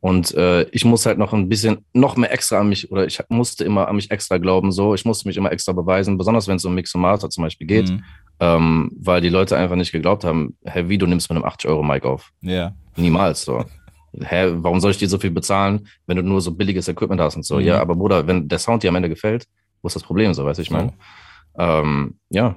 Und 0.00 0.32
äh, 0.34 0.62
ich 0.70 0.84
muss 0.84 1.04
halt 1.06 1.18
noch 1.18 1.32
ein 1.34 1.48
bisschen, 1.48 1.84
noch 1.92 2.16
mehr 2.16 2.32
extra 2.32 2.58
an 2.60 2.68
mich, 2.70 2.90
oder 2.90 3.06
ich 3.06 3.20
musste 3.28 3.64
immer 3.64 3.86
an 3.88 3.96
mich 3.96 4.10
extra 4.10 4.38
glauben, 4.38 4.72
so. 4.72 4.94
Ich 4.94 5.04
musste 5.04 5.28
mich 5.28 5.36
immer 5.36 5.52
extra 5.52 5.72
beweisen, 5.72 6.16
besonders 6.16 6.48
wenn 6.48 6.56
es 6.56 6.64
um 6.64 6.74
Mix 6.74 6.94
und 6.94 7.02
Master 7.02 7.28
zum 7.28 7.44
Beispiel 7.44 7.66
geht, 7.66 7.90
Mhm. 7.90 8.04
ähm, 8.40 8.90
weil 8.98 9.20
die 9.20 9.28
Leute 9.28 9.56
einfach 9.58 9.76
nicht 9.76 9.92
geglaubt 9.92 10.24
haben, 10.24 10.56
hä, 10.64 10.84
wie 10.88 10.96
du 10.96 11.06
nimmst 11.06 11.28
mit 11.28 11.36
einem 11.36 11.44
80-Euro-Mic 11.44 12.04
auf. 12.06 12.30
Ja. 12.40 12.72
Niemals 12.96 13.44
so. 13.44 13.64
Hä, 14.20 14.54
warum 14.56 14.80
soll 14.80 14.90
ich 14.90 14.98
dir 14.98 15.08
so 15.08 15.18
viel 15.18 15.30
bezahlen, 15.30 15.86
wenn 16.06 16.16
du 16.16 16.22
nur 16.24 16.40
so 16.40 16.50
billiges 16.50 16.88
Equipment 16.88 17.20
hast 17.20 17.36
und 17.36 17.44
so? 17.44 17.56
Mhm. 17.56 17.60
Ja, 17.62 17.80
aber 17.80 17.94
Bruder, 17.94 18.26
wenn 18.26 18.48
der 18.48 18.58
Sound 18.58 18.82
dir 18.82 18.88
am 18.88 18.96
Ende 18.96 19.08
gefällt, 19.08 19.44
wo 19.82 19.86
ist 19.86 19.94
das 19.94 20.02
Problem 20.02 20.34
so, 20.34 20.44
weißt 20.44 20.58
du, 20.58 20.62
ich 20.62 20.70
meine? 20.72 20.94
Ähm, 21.56 22.18
ja, 22.30 22.56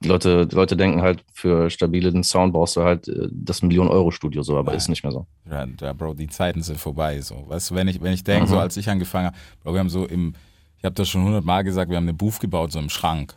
die 0.00 0.08
Leute, 0.08 0.46
die 0.46 0.54
Leute 0.54 0.76
denken 0.76 1.02
halt, 1.02 1.24
für 1.32 1.70
stabilen 1.70 2.22
Sound 2.22 2.52
brauchst 2.52 2.76
du 2.76 2.82
halt 2.82 3.08
äh, 3.08 3.28
das 3.32 3.62
Million-Euro-Studio 3.62 4.42
so, 4.42 4.56
aber 4.56 4.70
Nein. 4.70 4.76
ist 4.78 4.88
nicht 4.88 5.02
mehr 5.02 5.12
so. 5.12 5.26
Ja, 5.50 5.66
ja, 5.80 5.92
Bro, 5.92 6.14
die 6.14 6.28
Zeiten 6.28 6.62
sind 6.62 6.78
vorbei. 6.78 7.20
So. 7.20 7.44
Weißt 7.48 7.70
du, 7.70 7.74
wenn 7.74 7.88
ich, 7.88 8.00
wenn 8.00 8.12
ich 8.12 8.22
denke, 8.24 8.44
Mhm. 8.44 8.48
so 8.50 8.58
als 8.58 8.76
ich 8.76 8.88
angefangen 8.88 9.26
habe, 9.28 9.36
Bro, 9.62 9.72
wir 9.72 9.80
haben 9.80 9.88
so 9.90 10.06
im, 10.06 10.34
ich 10.78 10.84
habe 10.84 10.94
das 10.94 11.08
schon 11.08 11.24
hundertmal 11.24 11.64
gesagt, 11.64 11.90
wir 11.90 11.96
haben 11.96 12.04
eine 12.04 12.14
Booth 12.14 12.38
gebaut, 12.40 12.70
so 12.72 12.78
im 12.78 12.88
Schrank. 12.90 13.34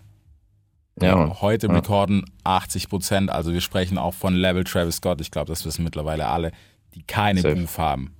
Ja, 1.01 1.15
Mann. 1.15 1.41
Heute 1.41 1.67
Ja. 1.67 1.73
recorden 1.73 2.25
80 2.43 2.89
Prozent, 2.89 3.31
also 3.31 3.53
wir 3.53 3.61
sprechen 3.61 3.97
auch 3.97 4.13
von 4.13 4.35
Level 4.35 4.63
Travis 4.63 4.97
Scott, 4.97 5.19
ich 5.21 5.31
glaube, 5.31 5.47
das 5.47 5.65
wissen 5.65 5.83
mittlerweile 5.83 6.27
alle, 6.27 6.51
die 6.93 7.01
keine 7.03 7.41
Safe. 7.41 7.55
Booth 7.55 7.77
haben. 7.79 8.13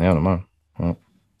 Ja, 0.00 0.14
normal. 0.14 0.44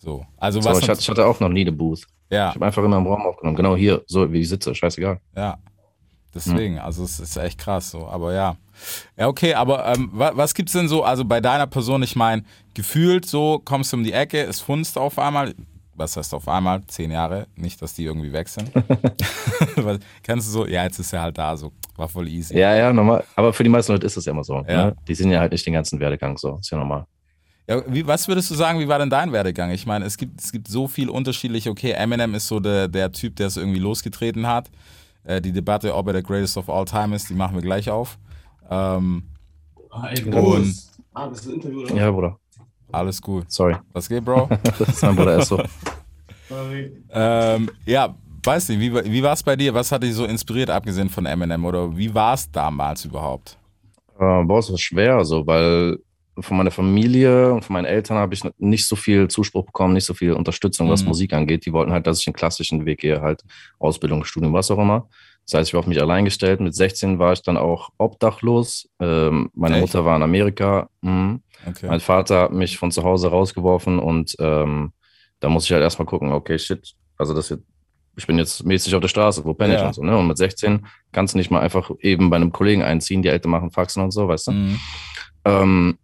So, 0.00 0.24
also 0.36 0.60
So, 0.60 0.68
was 0.68 0.80
ich, 0.80 0.88
hatte, 0.88 1.00
ich 1.00 1.08
hatte 1.08 1.26
auch 1.26 1.40
noch 1.40 1.48
nie 1.48 1.62
eine 1.62 1.72
Booth. 1.72 2.06
ja, 2.30 2.50
Ich 2.50 2.54
habe 2.56 2.66
einfach 2.66 2.82
immer 2.84 2.98
im 2.98 3.06
Raum 3.06 3.22
aufgenommen. 3.22 3.56
Genau 3.56 3.74
hier, 3.76 4.02
so 4.06 4.30
wie 4.32 4.40
ich 4.40 4.48
sitze, 4.48 4.74
scheißegal. 4.74 5.20
ja. 5.36 5.56
Deswegen, 6.34 6.78
also 6.78 7.04
es 7.04 7.20
ist 7.20 7.36
echt 7.36 7.58
krass 7.58 7.90
so, 7.90 8.06
aber 8.06 8.34
ja. 8.34 8.56
Ja, 9.16 9.28
okay, 9.28 9.54
aber 9.54 9.86
ähm, 9.86 10.10
was, 10.12 10.36
was 10.36 10.54
gibt's 10.54 10.72
denn 10.72 10.88
so, 10.88 11.02
also 11.02 11.24
bei 11.24 11.40
deiner 11.40 11.66
Person, 11.66 12.02
ich 12.02 12.16
meine, 12.16 12.44
gefühlt 12.74 13.26
so, 13.26 13.60
kommst 13.64 13.92
du 13.92 13.96
um 13.96 14.04
die 14.04 14.12
Ecke, 14.12 14.42
es 14.42 14.60
funzt 14.60 14.98
auf 14.98 15.18
einmal, 15.18 15.54
was 15.94 16.16
heißt 16.16 16.32
auf 16.34 16.46
einmal? 16.46 16.82
Zehn 16.86 17.10
Jahre, 17.10 17.46
nicht, 17.56 17.80
dass 17.82 17.94
die 17.94 18.04
irgendwie 18.04 18.32
weg 18.32 18.48
sind. 18.48 18.70
Kennst 20.22 20.46
du 20.48 20.52
so, 20.52 20.66
ja, 20.66 20.84
jetzt 20.84 20.98
ist 20.98 21.12
er 21.12 21.22
halt 21.22 21.38
da, 21.38 21.56
so, 21.56 21.72
war 21.96 22.08
voll 22.08 22.28
easy. 22.28 22.56
Ja, 22.56 22.74
ja, 22.76 22.92
normal. 22.92 23.24
Aber 23.34 23.52
für 23.52 23.64
die 23.64 23.70
meisten 23.70 23.92
Leute 23.92 24.06
ist 24.06 24.16
das 24.16 24.24
ja 24.24 24.32
immer 24.32 24.44
so. 24.44 24.64
Ja. 24.68 24.86
Ne? 24.86 24.96
Die 25.08 25.14
sind 25.14 25.32
ja 25.32 25.40
halt 25.40 25.50
nicht 25.50 25.66
den 25.66 25.74
ganzen 25.74 25.98
Werdegang 25.98 26.38
so. 26.38 26.58
Ist 26.60 26.70
ja 26.70 26.78
normal. 26.78 27.06
Ja, 27.68 27.82
wie, 27.86 28.06
was 28.06 28.28
würdest 28.28 28.50
du 28.50 28.54
sagen, 28.54 28.80
wie 28.80 28.88
war 28.88 28.98
denn 28.98 29.10
dein 29.10 29.32
Werdegang? 29.32 29.70
Ich 29.70 29.84
meine, 29.84 30.06
es 30.06 30.16
gibt, 30.16 30.40
es 30.40 30.52
gibt 30.52 30.68
so 30.68 30.88
viel 30.88 31.10
unterschiedliche, 31.10 31.68
okay, 31.68 31.90
Eminem 31.90 32.34
ist 32.34 32.46
so 32.46 32.60
der, 32.60 32.88
der 32.88 33.12
Typ, 33.12 33.36
der 33.36 33.48
es 33.48 33.56
irgendwie 33.56 33.80
losgetreten 33.80 34.46
hat. 34.46 34.70
Äh, 35.28 35.40
die 35.42 35.52
Debatte, 35.52 35.94
ob 35.94 36.06
er 36.06 36.14
der 36.14 36.22
greatest 36.22 36.56
of 36.56 36.68
all 36.70 36.84
time 36.86 37.14
ist, 37.14 37.28
die 37.28 37.34
machen 37.34 37.54
wir 37.54 37.62
gleich 37.62 37.90
auf. 37.90 38.18
Ähm, 38.70 39.24
Ah, 39.90 40.08
ey, 40.08 40.22
Und- 40.24 40.66
das- 40.68 40.98
Ah, 41.14 41.28
das 41.28 41.40
ist 41.40 41.48
ein 41.48 41.54
Interview, 41.54 41.82
oder? 41.82 41.94
Ja, 41.96 42.10
Bruder. 42.10 42.38
alles 42.92 43.20
gut. 43.20 43.50
Sorry. 43.50 43.76
Was 43.92 44.08
geht, 44.08 44.24
Bro? 44.24 44.48
Das 44.78 44.88
ist 44.88 45.02
mein 45.02 45.16
Bruder, 45.16 45.32
er 45.32 45.38
ist 45.40 45.48
so. 45.48 45.60
Sorry. 46.48 46.92
ähm, 47.10 47.70
ja, 47.84 48.14
weiß 48.44 48.68
nicht, 48.70 48.80
wie, 48.80 48.94
wie 49.12 49.22
war 49.22 49.32
es 49.34 49.42
bei 49.42 49.56
dir? 49.56 49.74
Was 49.74 49.90
hat 49.92 50.02
dich 50.02 50.14
so 50.14 50.24
inspiriert, 50.24 50.70
abgesehen 50.70 51.08
von 51.10 51.26
Eminem? 51.26 51.64
Oder 51.64 51.94
wie 51.96 52.14
war 52.14 52.34
es 52.34 52.50
damals 52.50 53.04
überhaupt? 53.04 53.58
Äh, 54.18 54.44
boah, 54.44 54.58
es 54.60 54.70
war 54.70 54.78
schwer, 54.78 55.24
so, 55.24 55.46
weil 55.46 55.98
von 56.40 56.56
meiner 56.56 56.70
Familie 56.70 57.52
und 57.52 57.64
von 57.64 57.74
meinen 57.74 57.84
Eltern 57.86 58.16
habe 58.18 58.34
ich 58.34 58.42
nicht 58.58 58.86
so 58.86 58.96
viel 58.96 59.28
Zuspruch 59.28 59.64
bekommen, 59.66 59.94
nicht 59.94 60.04
so 60.04 60.14
viel 60.14 60.32
Unterstützung, 60.32 60.88
was 60.90 61.02
Mhm. 61.02 61.08
Musik 61.08 61.32
angeht. 61.32 61.66
Die 61.66 61.72
wollten 61.72 61.92
halt, 61.92 62.06
dass 62.06 62.18
ich 62.20 62.24
den 62.24 62.34
klassischen 62.34 62.84
Weg 62.86 63.00
gehe, 63.00 63.20
halt 63.20 63.42
Ausbildung, 63.78 64.24
Studium, 64.24 64.52
was 64.52 64.70
auch 64.70 64.78
immer. 64.78 65.08
Das 65.44 65.58
heißt, 65.60 65.70
ich 65.70 65.74
war 65.74 65.80
auf 65.80 65.86
mich 65.86 66.00
allein 66.00 66.24
gestellt. 66.26 66.60
Mit 66.60 66.74
16 66.74 67.18
war 67.18 67.32
ich 67.32 67.42
dann 67.42 67.56
auch 67.56 67.88
obdachlos. 67.98 68.88
Ähm, 69.00 69.50
meine 69.54 69.76
Echt? 69.76 69.80
Mutter 69.86 70.04
war 70.04 70.16
in 70.16 70.22
Amerika. 70.22 70.90
Mhm. 71.00 71.40
Okay. 71.66 71.86
Mein 71.88 72.00
Vater 72.00 72.42
hat 72.42 72.52
mich 72.52 72.76
von 72.78 72.90
zu 72.92 73.02
Hause 73.02 73.28
rausgeworfen 73.28 73.98
und 73.98 74.36
ähm, 74.38 74.92
da 75.40 75.48
muss 75.48 75.64
ich 75.64 75.72
halt 75.72 75.82
erstmal 75.82 76.06
gucken, 76.06 76.32
okay, 76.32 76.58
shit, 76.58 76.94
also 77.16 77.32
das 77.34 77.48
jetzt, 77.48 77.62
ich 78.16 78.26
bin 78.26 78.36
jetzt 78.38 78.64
mäßig 78.66 78.94
auf 78.94 79.00
der 79.00 79.08
Straße, 79.08 79.44
wo 79.44 79.54
penne 79.54 79.74
ich 79.76 79.80
Ja. 79.80 79.86
und 79.86 79.94
so, 79.94 80.02
ne? 80.02 80.16
Und 80.18 80.26
mit 80.28 80.36
16 80.36 80.84
kannst 81.12 81.34
du 81.34 81.38
nicht 81.38 81.50
mal 81.50 81.60
einfach 81.60 81.90
eben 82.00 82.28
bei 82.30 82.36
einem 82.36 82.52
Kollegen 82.52 82.82
einziehen, 82.82 83.22
die 83.22 83.28
Eltern 83.28 83.50
machen 83.52 83.70
Faxen 83.70 84.02
und 84.02 84.10
so, 84.10 84.28
weißt 84.28 84.48
du? 84.48 84.52
Mhm. 84.52 84.80
Ähm, 85.44 85.98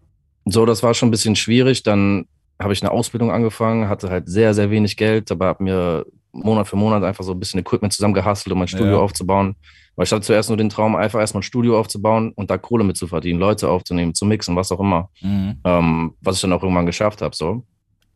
so, 0.44 0.66
das 0.66 0.82
war 0.82 0.94
schon 0.94 1.08
ein 1.08 1.12
bisschen 1.12 1.36
schwierig. 1.36 1.82
Dann 1.82 2.26
habe 2.60 2.72
ich 2.72 2.82
eine 2.82 2.90
Ausbildung 2.92 3.30
angefangen, 3.30 3.88
hatte 3.88 4.10
halt 4.10 4.28
sehr, 4.28 4.54
sehr 4.54 4.70
wenig 4.70 4.96
Geld, 4.96 5.30
aber 5.30 5.46
habe 5.46 5.64
mir 5.64 6.06
Monat 6.32 6.66
für 6.68 6.76
Monat 6.76 7.02
einfach 7.04 7.24
so 7.24 7.32
ein 7.32 7.38
bisschen 7.38 7.60
Equipment 7.60 7.92
zusammengehastelt, 7.92 8.52
um 8.52 8.58
mein 8.58 8.68
Studio 8.68 8.94
Ja. 8.94 8.98
aufzubauen. 8.98 9.56
Weil 9.96 10.06
ich 10.06 10.12
hatte 10.12 10.22
zuerst 10.22 10.50
nur 10.50 10.56
den 10.56 10.68
Traum, 10.68 10.96
einfach 10.96 11.20
erstmal 11.20 11.40
ein 11.40 11.44
Studio 11.44 11.78
aufzubauen 11.78 12.32
und 12.34 12.50
da 12.50 12.58
Kohle 12.58 12.82
mit 12.82 12.96
zu 12.96 13.06
verdienen, 13.06 13.38
Leute 13.38 13.68
aufzunehmen, 13.68 14.12
zu 14.14 14.26
mixen, 14.26 14.56
was 14.56 14.72
auch 14.72 14.80
immer. 14.80 15.08
Mhm. 15.20 15.60
Ähm, 15.64 16.14
was 16.20 16.36
ich 16.36 16.42
dann 16.42 16.52
auch 16.52 16.62
irgendwann 16.62 16.86
geschafft 16.86 17.22
habe, 17.22 17.34
so. 17.36 17.64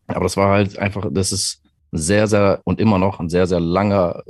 Aber 0.08 0.24
das 0.24 0.36
war 0.36 0.50
halt 0.50 0.76
einfach, 0.78 1.06
das 1.10 1.30
ist 1.30 1.62
sehr, 1.92 2.26
sehr 2.26 2.60
und 2.64 2.80
immer 2.80 2.98
noch 2.98 3.20
ein 3.20 3.28
sehr, 3.28 3.46
sehr 3.46 3.60
langer, 3.60 4.22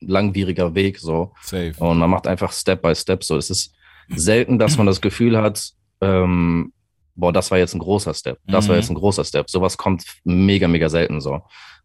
langwieriger 0.00 0.74
Weg, 0.74 0.98
so. 0.98 1.32
Safe. 1.42 1.72
Und 1.78 1.98
man 1.98 2.10
macht 2.10 2.26
einfach 2.26 2.52
Step 2.52 2.82
by 2.82 2.94
Step 2.94 3.22
so. 3.24 3.36
Es 3.36 3.50
ist 3.50 3.72
selten, 4.08 4.58
dass 4.58 4.76
man 4.76 4.86
das 4.86 5.00
Gefühl 5.00 5.40
hat, 5.40 5.70
ähm, 6.00 6.72
boah, 7.18 7.32
das 7.32 7.50
war 7.50 7.58
jetzt 7.58 7.74
ein 7.74 7.80
großer 7.80 8.14
Step. 8.14 8.38
Das 8.46 8.68
war 8.68 8.74
Mhm. 8.76 8.80
jetzt 8.80 8.90
ein 8.90 8.94
großer 8.94 9.24
Step. 9.24 9.50
Sowas 9.50 9.76
kommt 9.76 10.04
mega, 10.24 10.68
mega 10.68 10.88
selten 10.88 11.20
so. 11.20 11.40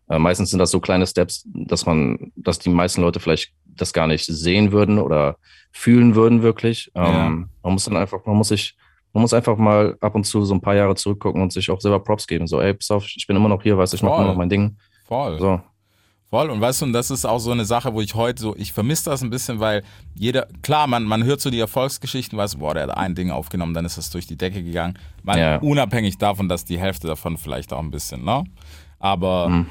Äh, 0.09 0.19
meistens 0.19 0.49
sind 0.51 0.59
das 0.59 0.71
so 0.71 0.79
kleine 0.79 1.07
Steps, 1.07 1.43
dass 1.53 1.85
man, 1.85 2.31
dass 2.35 2.59
die 2.59 2.69
meisten 2.69 3.01
Leute 3.01 3.19
vielleicht 3.19 3.51
das 3.65 3.93
gar 3.93 4.07
nicht 4.07 4.25
sehen 4.25 4.71
würden 4.71 4.99
oder 4.99 5.37
fühlen 5.71 6.13
würden 6.15 6.43
wirklich. 6.43 6.91
Ähm, 6.95 7.03
Ja. 7.03 7.29
Man 7.63 7.73
muss 7.73 7.85
dann 7.85 7.97
einfach, 7.97 8.25
man 8.25 8.35
muss 8.35 8.49
sich, 8.49 8.75
man 9.13 9.21
muss 9.21 9.33
einfach 9.33 9.57
mal 9.57 9.97
ab 10.01 10.13
und 10.15 10.25
zu 10.25 10.43
so 10.45 10.53
ein 10.53 10.61
paar 10.61 10.75
Jahre 10.75 10.95
zurückgucken 10.95 11.41
und 11.41 11.51
sich 11.51 11.71
auch 11.71 11.81
selber 11.81 11.99
Props 11.99 12.27
geben. 12.27 12.45
So, 12.47 12.59
ey, 12.61 12.73
pass 12.75 12.91
auf, 12.91 13.05
ich 13.15 13.25
bin 13.27 13.35
immer 13.35 13.49
noch 13.49 13.63
hier, 13.63 13.77
weißt 13.77 13.93
du, 13.93 13.97
ich 13.97 14.03
mache 14.03 14.15
immer 14.21 14.27
noch 14.31 14.35
mein 14.37 14.49
Ding. 14.49 14.77
Voll. 15.07 15.39
So. 15.39 15.61
Voll. 16.33 16.49
Und 16.49 16.61
weißt 16.61 16.81
du, 16.81 16.85
und 16.85 16.93
das 16.93 17.11
ist 17.11 17.25
auch 17.25 17.37
so 17.37 17.51
eine 17.51 17.63
Sache, 17.63 17.93
wo 17.93 18.01
ich 18.01 18.15
heute 18.15 18.41
so, 18.41 18.55
ich 18.55 18.73
vermisse 18.73 19.07
das 19.11 19.21
ein 19.21 19.29
bisschen, 19.29 19.59
weil 19.59 19.83
jeder, 20.15 20.47
klar, 20.63 20.87
man, 20.87 21.03
man 21.03 21.23
hört 21.23 21.41
so 21.41 21.51
die 21.51 21.59
Erfolgsgeschichten, 21.59 22.35
weißt 22.35 22.55
du, 22.55 22.57
boah, 22.57 22.73
der 22.73 22.83
hat 22.87 22.97
ein 22.97 23.13
Ding 23.13 23.29
aufgenommen, 23.29 23.75
dann 23.75 23.85
ist 23.85 23.99
das 23.99 24.09
durch 24.09 24.25
die 24.25 24.35
Decke 24.35 24.63
gegangen. 24.63 24.97
Man, 25.21 25.37
Ja. 25.37 25.57
Unabhängig 25.57 26.17
davon, 26.17 26.49
dass 26.49 26.65
die 26.65 26.79
Hälfte 26.79 27.05
davon 27.05 27.37
vielleicht 27.37 27.71
auch 27.71 27.77
ein 27.77 27.91
bisschen, 27.91 28.25
ne? 28.25 28.45
Aber 28.97 29.47
Mhm. 29.49 29.67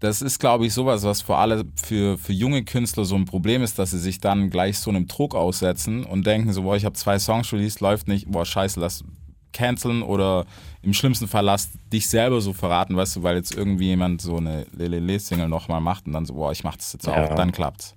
das 0.00 0.20
ist, 0.20 0.40
glaube 0.40 0.66
ich, 0.66 0.74
sowas, 0.74 1.04
was 1.04 1.22
vor 1.22 1.38
allem 1.38 1.70
für, 1.76 2.18
für 2.18 2.32
junge 2.32 2.64
Künstler 2.64 3.04
so 3.04 3.14
ein 3.14 3.24
Problem 3.24 3.62
ist, 3.62 3.78
dass 3.78 3.92
sie 3.92 3.98
sich 4.00 4.18
dann 4.18 4.50
gleich 4.50 4.80
so 4.80 4.90
einem 4.90 5.06
Druck 5.06 5.36
aussetzen 5.36 6.02
und 6.04 6.26
denken 6.26 6.52
so, 6.52 6.62
boah, 6.62 6.74
ich 6.74 6.84
habe 6.86 6.94
zwei 6.94 7.20
Songs 7.20 7.52
released, 7.52 7.80
läuft 7.80 8.08
nicht, 8.08 8.26
boah, 8.28 8.44
scheiße, 8.44 8.80
lass, 8.80 9.04
canceln 9.52 10.02
oder 10.02 10.46
im 10.82 10.92
schlimmsten 10.94 11.28
Fall 11.28 11.44
lass 11.44 11.70
dich 11.92 12.08
selber 12.08 12.40
so 12.40 12.52
verraten, 12.52 12.96
weißt 12.96 13.16
du, 13.16 13.22
weil 13.22 13.36
jetzt 13.36 13.54
irgendwie 13.54 13.86
jemand 13.86 14.20
so 14.22 14.36
eine 14.36 14.66
Lelele-Single 14.76 15.48
nochmal 15.48 15.80
macht 15.80 16.06
und 16.06 16.12
dann 16.12 16.24
so, 16.24 16.34
boah, 16.34 16.52
ich 16.52 16.64
mach 16.64 16.76
das 16.76 16.92
jetzt 16.92 17.06
Ja. 17.06 17.24
auch, 17.24 17.34
dann 17.34 17.52
klappt's. 17.52 17.94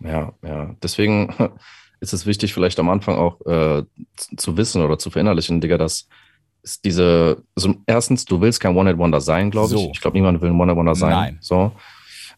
Ja, 0.00 0.32
ja. 0.42 0.74
Deswegen 0.82 1.32
ist 2.00 2.12
es 2.12 2.26
wichtig, 2.26 2.54
vielleicht 2.54 2.78
am 2.80 2.88
Anfang 2.88 3.16
auch 3.16 3.40
äh, 3.46 3.82
zu, 4.36 4.56
wissen 4.56 4.82
oder 4.82 4.98
zu 4.98 5.10
verinnerlichen, 5.10 5.60
Digga, 5.60 5.78
dass 5.78 6.08
es 6.62 6.80
diese, 6.80 7.42
also 7.54 7.74
erstens, 7.86 8.24
du 8.24 8.40
willst 8.40 8.60
kein 8.60 8.76
One-Hit-Wonder 8.76 9.20
sein, 9.20 9.50
glaube 9.50 9.74
ich. 9.74 9.80
So. 9.80 9.90
Ich 9.94 10.00
glaube, 10.00 10.16
niemand 10.16 10.40
will 10.40 10.50
ein 10.50 10.60
One-Hit-Wonder 10.60 10.94
sein. 10.94 11.10
Nein. 11.10 11.38
So. 11.40 11.72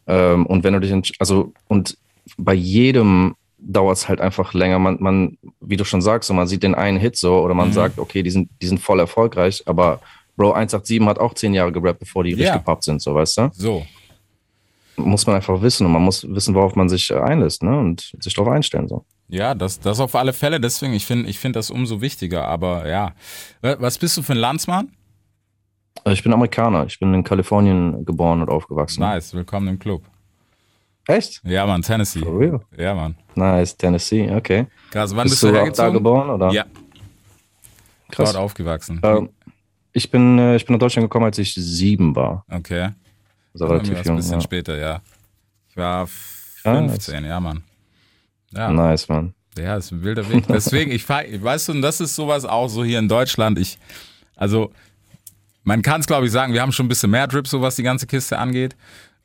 Ähm, 0.06 0.46
und 0.46 0.64
wenn 0.64 0.74
du 0.74 0.80
dich, 0.80 1.14
also, 1.18 1.52
und 1.68 1.96
bei 2.36 2.54
jedem 2.54 3.34
dauert 3.64 3.96
es 3.96 4.08
halt 4.08 4.20
einfach 4.20 4.54
länger. 4.54 4.78
Man, 4.78 4.96
man, 5.00 5.38
wie 5.60 5.76
du 5.76 5.84
schon 5.84 6.02
sagst, 6.02 6.28
so, 6.28 6.34
man 6.34 6.46
sieht 6.48 6.62
den 6.62 6.74
einen 6.74 6.98
Hit 6.98 7.16
so 7.16 7.40
oder 7.40 7.54
man 7.54 7.68
Mhm. 7.68 7.72
sagt, 7.72 7.98
okay, 7.98 8.22
die 8.22 8.30
sind, 8.30 8.50
die 8.60 8.66
sind 8.66 8.78
voll 8.80 9.00
erfolgreich, 9.00 9.62
aber 9.66 10.00
Bro 10.36 10.52
187 10.52 11.00
hat 11.06 11.18
auch 11.18 11.34
zehn 11.34 11.54
Jahre 11.54 11.70
gerappt, 11.72 12.00
bevor 12.00 12.24
die 12.24 12.30
richtig 12.30 12.46
Ja. 12.48 12.56
gepoppt 12.56 12.84
sind, 12.84 13.00
so, 13.02 13.14
weißt 13.14 13.38
du? 13.38 13.50
So. 13.52 13.86
Muss 14.96 15.26
man 15.26 15.36
einfach 15.36 15.60
wissen 15.62 15.86
und 15.86 15.92
man 15.92 16.02
muss 16.02 16.26
wissen, 16.28 16.54
worauf 16.54 16.74
man 16.76 16.88
sich 16.88 17.10
äh, 17.10 17.14
einlässt, 17.18 17.62
ne? 17.62 17.78
Und 17.78 18.12
sich 18.20 18.34
darauf 18.34 18.52
einstellen, 18.52 18.88
so. 18.88 19.04
Ja, 19.28 19.54
das, 19.54 19.80
das 19.80 19.98
auf 20.00 20.14
alle 20.14 20.34
Fälle. 20.34 20.60
Deswegen, 20.60 20.92
ich 20.92 21.06
finde 21.06 21.30
ich 21.30 21.38
find 21.38 21.56
das 21.56 21.70
umso 21.70 22.02
wichtiger. 22.02 22.46
Aber 22.46 22.86
ja. 22.86 23.12
Wa- 23.62 23.76
Was 23.78 23.96
bist 23.96 24.16
du 24.18 24.22
für 24.22 24.32
ein 24.32 24.38
Landsmann? 24.38 24.90
Äh, 26.04 26.12
Ich 26.12 26.22
bin 26.22 26.32
Amerikaner. 26.34 26.84
Ich 26.86 26.98
bin 27.00 27.14
in 27.14 27.24
Kalifornien 27.24 28.04
geboren 28.04 28.42
und 28.42 28.50
aufgewachsen. 28.50 29.00
Nice, 29.00 29.32
willkommen 29.32 29.68
im 29.68 29.78
Club. 29.78 30.02
Echt? 31.06 31.40
Ja, 31.44 31.66
Mann, 31.66 31.82
Tennessee. 31.82 32.20
For 32.20 32.38
real? 32.38 32.60
Ja, 32.76 32.94
Mann. 32.94 33.16
Nice, 33.34 33.76
Tennessee, 33.76 34.30
okay. 34.30 34.66
Krass, 34.90 35.14
wann 35.16 35.24
Bist, 35.24 35.34
bist, 35.34 35.42
du 35.42 35.46
du 35.48 35.52
auch 35.52 35.54
da 35.54 35.60
hergezogen? 35.64 35.92
geboren, 35.94 36.30
oder? 36.30 36.50
Ja, 36.52 36.64
Krass. 38.10 38.32
dort 38.32 38.36
aufgewachsen. 38.44 39.00
Ähm, 39.02 39.30
ich, 39.92 40.10
bin, 40.10 40.38
äh, 40.38 40.56
ich 40.56 40.64
bin 40.64 40.74
nach 40.74 40.80
Deutschland 40.80 41.06
gekommen, 41.06 41.26
als 41.26 41.38
ich 41.38 41.54
sieben 41.54 42.14
war. 42.14 42.44
Okay. 42.50 42.90
Also 43.54 43.66
relativ 43.66 43.98
jung. 44.04 44.14
ein 44.14 44.16
bisschen 44.16 44.34
Ja. 44.34 44.40
später, 44.40 44.78
ja. 44.78 45.00
Ich 45.68 45.76
war 45.76 46.04
Krass. 46.62 46.62
15, 46.62 47.24
ja, 47.24 47.40
Mann. 47.40 47.64
Ja, 48.54 48.70
Nice, 48.70 49.08
man. 49.08 49.34
ja, 49.58 49.76
ist 49.76 49.90
ein 49.90 50.04
wilder 50.04 50.28
Weg. 50.30 50.44
Deswegen, 50.46 50.92
ich 50.92 51.04
fahr, 51.04 51.22
weißt 51.26 51.68
du, 51.68 51.72
und 51.72 51.82
das 51.82 52.00
ist 52.00 52.14
sowas 52.14 52.44
auch 52.44 52.68
so 52.68 52.84
hier 52.84 52.98
in 52.98 53.08
Deutschland. 53.08 53.58
Ich, 53.58 53.78
also, 54.36 54.70
man 55.64 55.80
kann 55.82 56.00
es, 56.00 56.06
glaube 56.06 56.26
ich, 56.26 56.32
sagen, 56.32 56.52
wir 56.52 56.60
haben 56.62 56.72
schon 56.72 56.86
ein 56.86 56.88
bisschen 56.90 57.10
mehr 57.10 57.26
Drip, 57.26 57.48
so 57.48 57.60
was 57.62 57.76
die 57.76 57.82
ganze 57.82 58.06
Kiste 58.06 58.38
angeht. 58.38 58.76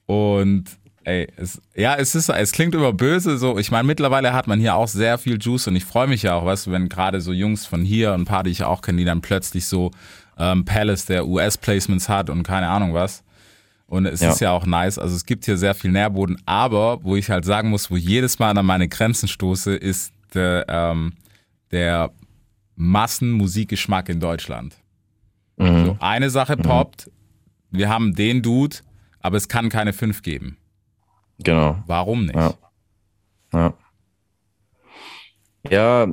Und 0.05 0.65
ey, 1.07 1.27
es, 1.37 1.61
ja, 1.75 1.95
es 1.95 2.15
ist, 2.15 2.29
es 2.29 2.51
klingt 2.51 2.75
immer 2.75 2.91
böse, 2.93 3.37
so. 3.37 3.57
Ich 3.57 3.71
meine, 3.71 3.85
mittlerweile 3.85 4.33
hat 4.33 4.47
man 4.47 4.59
hier 4.59 4.75
auch 4.75 4.87
sehr 4.87 5.17
viel 5.17 5.37
Juice 5.41 5.67
und 5.67 5.75
ich 5.75 5.85
freue 5.85 6.07
mich 6.07 6.23
ja 6.23 6.35
auch, 6.35 6.45
weißt 6.45 6.67
du, 6.67 6.71
wenn 6.71 6.89
gerade 6.89 7.21
so 7.21 7.31
Jungs 7.33 7.65
von 7.65 7.83
hier 7.83 8.13
und 8.13 8.21
ein 8.21 8.25
paar, 8.25 8.43
die 8.43 8.51
ich 8.51 8.63
auch 8.63 8.81
kenne, 8.81 8.97
die 8.99 9.05
dann 9.05 9.21
plötzlich 9.21 9.65
so 9.67 9.91
ähm, 10.37 10.65
Palace, 10.65 11.05
der 11.05 11.25
US-Placements 11.27 12.09
hat 12.09 12.29
und 12.29 12.43
keine 12.43 12.67
Ahnung 12.69 12.93
was. 12.93 13.23
Und 13.87 14.05
es 14.05 14.19
Ja. 14.19 14.31
ist 14.31 14.41
ja 14.41 14.51
auch 14.51 14.65
nice. 14.65 14.99
Also 14.99 15.15
es 15.15 15.25
gibt 15.25 15.45
hier 15.45 15.57
sehr 15.57 15.73
viel 15.73 15.91
Nährboden. 15.91 16.37
Aber 16.45 17.03
wo 17.03 17.15
ich 17.15 17.29
halt 17.29 17.45
sagen 17.45 17.69
muss, 17.69 17.89
wo 17.89 17.95
ich 17.95 18.03
jedes 18.03 18.37
Mal 18.37 18.57
an 18.57 18.65
meine 18.65 18.89
Grenzen 18.89 19.27
stoße, 19.29 19.75
ist 19.75 20.11
der, 20.33 20.65
ähm, 20.67 21.13
der 21.71 22.11
Massenmusikgeschmack 22.75 24.09
in 24.09 24.19
Deutschland. 24.19 24.75
Mhm. 25.57 25.85
So, 25.85 25.97
eine 25.99 26.29
Sache 26.29 26.57
poppt, 26.57 27.09
wir 27.71 27.89
haben 27.89 28.13
den 28.13 28.41
Dude, 28.41 28.77
aber 29.19 29.37
es 29.37 29.47
kann 29.47 29.69
keine 29.69 29.93
fünf 29.93 30.21
geben. 30.21 30.57
Genau. 31.43 31.77
Warum 31.85 32.25
nicht? 32.25 32.35
Ja. 32.35 32.53
Ja. 33.53 33.73
Ja, 35.69 36.07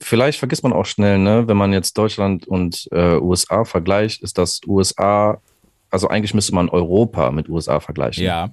vielleicht 0.00 0.38
vergisst 0.38 0.62
man 0.62 0.72
auch 0.72 0.86
schnell, 0.86 1.18
ne, 1.18 1.48
wenn 1.48 1.56
man 1.56 1.72
jetzt 1.72 1.96
Deutschland 1.98 2.46
und 2.46 2.88
äh, 2.92 3.16
USA 3.16 3.64
vergleicht, 3.64 4.22
ist 4.22 4.38
das 4.38 4.60
USA, 4.66 5.40
also 5.90 6.08
eigentlich 6.08 6.34
müsste 6.34 6.54
man 6.54 6.68
Europa 6.68 7.30
mit 7.30 7.48
USA 7.48 7.80
vergleichen. 7.80 8.24
Ja, 8.24 8.50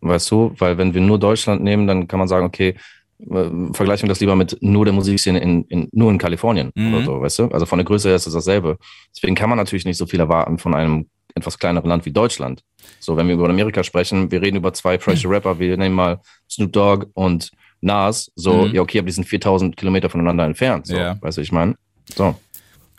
Weißt 0.00 0.30
du, 0.30 0.54
weil 0.58 0.78
wenn 0.78 0.94
wir 0.94 1.00
nur 1.00 1.18
Deutschland 1.18 1.62
nehmen, 1.62 1.88
dann 1.88 2.06
kann 2.06 2.20
man 2.20 2.28
sagen, 2.28 2.46
okay, 2.46 2.76
äh, 3.18 3.50
vergleichen 3.72 4.04
wir 4.04 4.10
das 4.10 4.20
lieber 4.20 4.36
mit 4.36 4.56
nur 4.60 4.84
der 4.84 4.94
Musikszene 4.94 5.40
in, 5.40 5.64
in 5.64 5.88
nur 5.92 6.10
in 6.12 6.18
Kalifornien 6.18 6.70
Mhm. 6.76 6.94
oder 6.94 7.04
so, 7.04 7.20
weißt 7.20 7.38
du? 7.40 7.44
Also 7.48 7.66
von 7.66 7.78
der 7.78 7.84
Größe 7.84 8.08
her 8.08 8.14
ist 8.16 8.26
es 8.28 8.32
dasselbe. 8.32 8.78
Deswegen 9.14 9.34
kann 9.34 9.48
man 9.50 9.58
natürlich 9.58 9.84
nicht 9.84 9.96
so 9.98 10.06
viel 10.06 10.20
erwarten 10.20 10.56
von 10.58 10.74
einem 10.74 11.08
etwas 11.34 11.58
kleineren 11.58 11.88
Land 11.88 12.04
wie 12.06 12.12
Deutschland. 12.12 12.62
So, 13.00 13.16
wenn 13.16 13.28
wir 13.28 13.34
über 13.34 13.48
Amerika 13.48 13.82
sprechen, 13.84 14.30
wir 14.30 14.42
reden 14.42 14.56
über 14.56 14.72
zwei 14.72 14.98
Pressure 14.98 15.30
Rapper, 15.30 15.58
wir 15.58 15.76
nehmen 15.76 15.94
mal 15.94 16.20
Snoop 16.50 16.72
Dogg 16.72 17.06
und 17.14 17.50
Nas, 17.80 18.30
so, 18.34 18.66
Mhm. 18.66 18.74
ja, 18.74 18.80
okay, 18.82 18.98
aber 18.98 19.06
die 19.06 19.12
sind 19.12 19.24
4000 19.24 19.76
Kilometer 19.76 20.10
voneinander 20.10 20.44
entfernt, 20.44 20.86
so, 20.86 20.96
Ja. 20.96 21.16
weißt 21.20 21.38
du, 21.38 21.42
ich 21.42 21.52
meine? 21.52 21.76
So, 22.16 22.34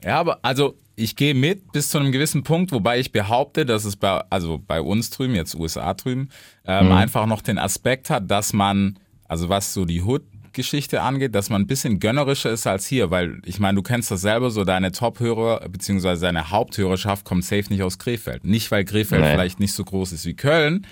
Ja, 0.04 0.20
aber 0.22 0.40
also 0.44 0.80
ich 0.96 1.16
gehe 1.18 1.34
mit 1.34 1.72
bis 1.74 1.90
zu 1.90 1.98
einem 1.98 2.12
gewissen 2.14 2.44
Punkt, 2.44 2.72
wobei 2.72 3.00
ich 3.00 3.12
behaupte, 3.12 3.66
dass 3.66 3.84
es 3.84 3.98
bei, 3.98 4.22
also 4.30 4.58
bei 4.66 4.80
uns 4.82 5.10
drüben, 5.10 5.36
jetzt 5.36 5.56
USA 5.56 5.94
drüben, 5.94 6.30
ähm, 6.66 6.86
Mhm. 6.88 6.92
einfach 6.94 7.26
noch 7.26 7.42
den 7.42 7.58
Aspekt 7.58 8.10
hat, 8.10 8.32
dass 8.32 8.54
man, 8.54 8.98
also 9.26 9.50
was 9.50 9.74
so 9.74 9.84
die 9.86 10.04
Hood-Geschichte 10.60 11.02
angeht, 11.02 11.36
dass 11.36 11.50
man 11.50 11.62
ein 11.62 11.68
bisschen 11.68 12.00
gönnerischer 12.00 12.52
ist 12.52 12.68
als 12.68 12.86
hier, 12.86 13.10
weil 13.12 13.42
ich 13.46 13.60
meine, 13.60 13.78
du 13.78 13.82
kennst 13.82 14.12
das 14.12 14.22
selber, 14.22 14.52
so 14.52 14.66
deine 14.66 14.92
Top-Hörer, 14.92 15.68
beziehungsweise 15.70 16.26
deine 16.26 16.52
Haupthörerschaft 16.52 17.26
kommt 17.26 17.46
safe 17.46 17.66
nicht 17.70 17.82
aus 17.82 17.98
Krefeld. 17.98 18.44
Nicht, 18.44 18.70
weil 18.72 18.84
Krefeld 18.84 19.22
Nee. 19.22 19.32
vielleicht 19.32 19.60
nicht 19.62 19.74
so 19.74 19.86
groß 19.86 20.12
ist 20.12 20.26
wie 20.26 20.36
Köln, 20.36 20.86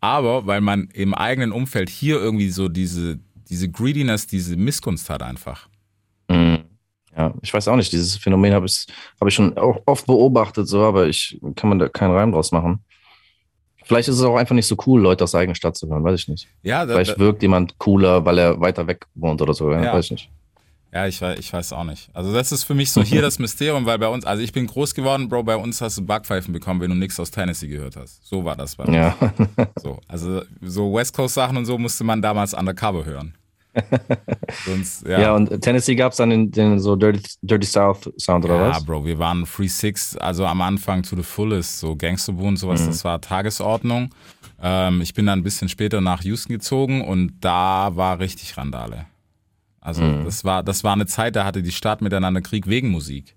aber 0.00 0.46
weil 0.46 0.60
man 0.60 0.88
im 0.92 1.14
eigenen 1.14 1.52
Umfeld 1.52 1.88
hier 1.88 2.16
irgendwie 2.16 2.50
so 2.50 2.68
diese, 2.68 3.18
diese 3.48 3.70
Greediness, 3.70 4.26
diese 4.26 4.56
Missgunst 4.56 5.08
hat 5.08 5.22
einfach. 5.22 5.68
Mhm. 6.28 6.58
Ja, 7.16 7.32
ich 7.40 7.52
weiß 7.52 7.66
auch 7.68 7.76
nicht, 7.76 7.90
dieses 7.90 8.16
Phänomen 8.16 8.52
habe 8.52 8.66
ich, 8.66 8.86
hab 9.18 9.26
ich 9.26 9.34
schon 9.34 9.56
auch 9.56 9.80
oft 9.86 10.06
beobachtet, 10.06 10.68
so, 10.68 10.82
aber 10.82 11.08
ich 11.08 11.40
kann 11.56 11.70
man 11.70 11.78
da 11.78 11.88
keinen 11.88 12.12
Reim 12.12 12.30
draus 12.30 12.52
machen. 12.52 12.84
Vielleicht 13.88 14.08
ist 14.08 14.16
es 14.16 14.22
auch 14.22 14.36
einfach 14.36 14.54
nicht 14.54 14.66
so 14.66 14.76
cool, 14.86 15.00
Leute 15.00 15.24
aus 15.24 15.30
der 15.30 15.40
eigenen 15.40 15.54
Stadt 15.54 15.74
zu 15.74 15.88
hören, 15.88 16.04
weiß 16.04 16.20
ich 16.20 16.28
nicht. 16.28 16.46
Ja, 16.62 16.84
da, 16.84 16.92
Vielleicht 16.92 17.18
wirkt 17.18 17.40
jemand 17.40 17.78
cooler, 17.78 18.22
weil 18.22 18.36
er 18.36 18.60
weiter 18.60 18.86
weg 18.86 19.06
wohnt 19.14 19.40
oder 19.40 19.54
so, 19.54 19.72
ja, 19.72 19.94
weiß 19.94 20.04
ich 20.04 20.10
nicht. 20.10 20.30
Ja, 20.92 21.06
ich 21.06 21.20
weiß, 21.20 21.38
ich 21.38 21.50
weiß 21.50 21.72
auch 21.72 21.84
nicht. 21.84 22.10
Also 22.12 22.32
das 22.32 22.52
ist 22.52 22.64
für 22.64 22.74
mich 22.74 22.92
so 22.92 23.02
hier 23.02 23.22
das 23.28 23.38
Mysterium, 23.38 23.86
weil 23.86 23.98
bei 23.98 24.08
uns, 24.08 24.26
also 24.26 24.42
ich 24.42 24.52
bin 24.52 24.66
groß 24.66 24.94
geworden, 24.94 25.28
Bro, 25.30 25.42
bei 25.44 25.56
uns 25.56 25.80
hast 25.80 25.96
du 25.96 26.04
Backpfeifen 26.04 26.52
bekommen, 26.52 26.80
wenn 26.82 26.90
du 26.90 26.96
nichts 26.96 27.18
aus 27.18 27.30
Tennessee 27.30 27.68
gehört 27.68 27.96
hast. 27.96 28.26
So 28.26 28.44
war 28.44 28.56
das 28.56 28.76
bei 28.76 28.84
uns. 28.84 28.94
Ja, 28.94 29.16
So, 29.76 29.98
also 30.06 30.42
so 30.60 30.92
West 30.92 31.14
Coast 31.14 31.34
Sachen 31.34 31.56
und 31.56 31.64
so 31.64 31.78
musste 31.78 32.04
man 32.04 32.20
damals 32.20 32.52
undercover 32.52 33.06
hören. 33.06 33.34
Sonst, 34.66 35.06
ja. 35.06 35.20
ja. 35.20 35.34
und 35.34 35.60
Tennessee 35.60 35.94
gab 35.94 36.12
es 36.12 36.18
dann 36.18 36.30
den, 36.30 36.50
den 36.50 36.78
so 36.78 36.96
Dirty, 36.96 37.22
Dirty 37.42 37.66
South 37.66 38.10
Sound 38.18 38.44
oder 38.44 38.56
Ja, 38.56 38.68
was? 38.70 38.84
Bro, 38.84 39.04
wir 39.04 39.18
waren 39.18 39.46
Free 39.46 39.68
Six, 39.68 40.16
also 40.16 40.46
am 40.46 40.60
Anfang 40.60 41.02
to 41.02 41.16
the 41.16 41.22
fullest, 41.22 41.78
so 41.80 41.96
Gangsterboon 41.96 42.48
und 42.48 42.56
sowas, 42.56 42.82
Mhm. 42.82 42.86
das 42.86 43.04
war 43.04 43.20
Tagesordnung. 43.20 44.10
Ähm, 44.60 45.00
ich 45.00 45.14
bin 45.14 45.26
dann 45.26 45.40
ein 45.40 45.44
bisschen 45.44 45.68
später 45.68 46.00
nach 46.00 46.22
Houston 46.24 46.52
gezogen 46.52 47.02
und 47.02 47.34
da 47.40 47.90
war 47.96 48.18
richtig 48.18 48.56
Randale. 48.56 49.06
Also 49.80 50.02
Mhm. 50.02 50.24
das 50.24 50.44
war, 50.44 50.62
das 50.62 50.82
war 50.84 50.92
eine 50.92 51.06
Zeit, 51.06 51.36
da 51.36 51.44
hatte 51.44 51.62
die 51.62 51.72
Stadt 51.72 52.02
miteinander 52.02 52.40
Krieg 52.40 52.66
wegen 52.66 52.90
Musik. 52.90 53.36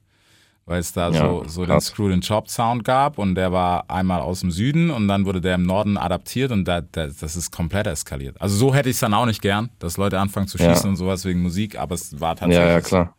Weil 0.66 0.80
es 0.80 0.94
da 0.94 1.10
Ja, 1.10 1.20
so, 1.28 1.44
so 1.48 1.66
den. 1.66 1.82
Screw 1.82 2.14
and 2.14 2.26
Chop 2.26 2.48
Sound 2.50 2.84
gab 2.84 3.18
und 3.18 3.36
der 3.36 3.52
war 3.52 3.90
einmal 3.90 4.22
aus 4.22 4.42
dem 4.42 4.52
Süden 4.52 4.92
und 4.92 5.08
dann 5.08 5.26
wurde 5.26 5.42
der 5.42 5.56
im 5.56 5.64
Norden 5.64 5.98
adaptiert 5.98 6.52
und 6.52 6.66
da, 6.66 6.82
da, 6.82 7.08
das 7.08 7.36
ist 7.36 7.52
komplett 7.52 7.88
eskaliert. 7.88 8.40
Also 8.40 8.56
so 8.56 8.74
hätte 8.74 8.88
ich 8.90 8.96
es 8.96 9.00
dann 9.00 9.14
auch 9.14 9.26
nicht 9.26 9.42
gern, 9.42 9.70
dass 9.80 9.98
Leute 9.98 10.20
anfangen 10.20 10.48
zu 10.48 10.58
Ja. 10.60 10.70
schießen 10.74 10.90
und 10.90 10.96
sowas 10.98 11.26
wegen 11.26 11.42
Musik, 11.42 11.78
aber 11.80 11.96
es 11.96 12.20
war 12.20 12.36
tatsächlich. 12.36 12.58
Ja, 12.68 12.72
ja, 12.74 12.82
klar. 12.82 13.16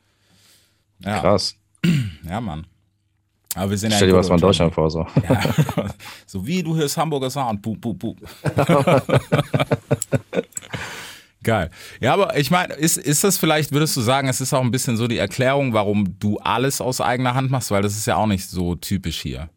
Ja, 1.01 1.19
Krass. 1.21 1.57
ja, 2.29 2.41
Mann. 2.41 2.65
Aber 3.55 3.71
wir 3.71 3.77
sind 3.77 3.91
ja 3.91 3.97
Stell 3.99 4.09
dir 4.09 4.17
was 4.17 4.29
von 4.29 4.41
Deutschland 4.41 4.73
vor, 4.73 4.89
so. 4.89 5.07
Ja. 5.29 5.41
so 6.27 6.47
wie 6.47 6.63
du 6.63 6.75
hörst 6.75 6.97
Hamburger 6.97 7.29
Sound. 7.29 7.61
Buh, 7.61 7.77
buh, 7.77 7.93
buh. 7.93 8.17
Geil. 11.43 11.71
Ja, 12.01 12.15
aber 12.15 12.37
ich 12.39 12.51
meine, 12.51 12.75
ist, 12.75 12.97
ist 12.97 13.25
das 13.25 13.39
vielleicht, 13.39 13.73
würdest 13.73 13.97
du 13.97 14.01
sagen, 14.01 14.29
es 14.29 14.41
ist 14.41 14.53
auch 14.55 14.63
ein 14.63 14.71
bisschen 14.71 14.97
so 14.97 15.09
die 15.09 15.19
Erklärung, 15.19 15.73
warum 15.73 16.19
du 16.19 16.39
alles 16.39 16.81
aus 16.81 17.01
eigener 17.01 17.35
Hand 17.35 17.51
machst, 17.51 17.71
weil 17.71 17.83
das 17.83 17.97
ist 17.97 18.07
ja 18.07 18.17
auch 18.17 18.27
nicht 18.27 18.49
so 18.49 18.75
typisch 18.77 19.21
hier. 19.21 19.49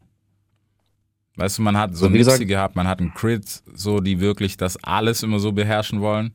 Weißt 1.38 1.58
du, 1.58 1.62
man 1.64 1.78
hat 1.78 1.94
so 1.94 2.00
So, 2.02 2.06
ein 2.08 2.14
wie 2.14 2.20
Nipsey 2.20 2.46
gehabt, 2.46 2.76
man 2.76 2.88
hat 2.88 3.00
einen 3.00 3.14
Crit, 3.14 3.62
so 3.74 4.00
die 4.00 4.20
wirklich 4.20 4.56
das 4.58 4.82
alles 4.84 5.22
immer 5.22 5.40
so 5.40 5.52
beherrschen 5.52 6.00
wollen. 6.02 6.34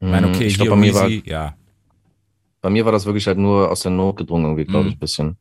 Ich 0.00 0.08
meine, 0.08 0.28
okay, 0.28 0.36
Mhm. 0.36 0.42
ich 0.46 0.54
hier 0.56 0.64
glaube, 0.66 0.70
bei 0.70 0.76
mir 0.86 0.94
war, 0.94 1.08
ja. 1.08 1.54
bei 2.60 2.70
mir 2.70 2.84
war 2.84 2.92
das 2.92 3.04
wirklich 3.06 3.26
halt 3.26 3.38
nur 3.38 3.68
aus 3.70 3.80
der 3.80 3.90
Not 3.90 4.16
gedrungen, 4.16 4.44
irgendwie, 4.44 4.64
glaube 4.66 4.84
Mhm. 4.84 4.88
ich, 4.90 4.96
ein 4.96 5.00
bisschen. 5.00 5.36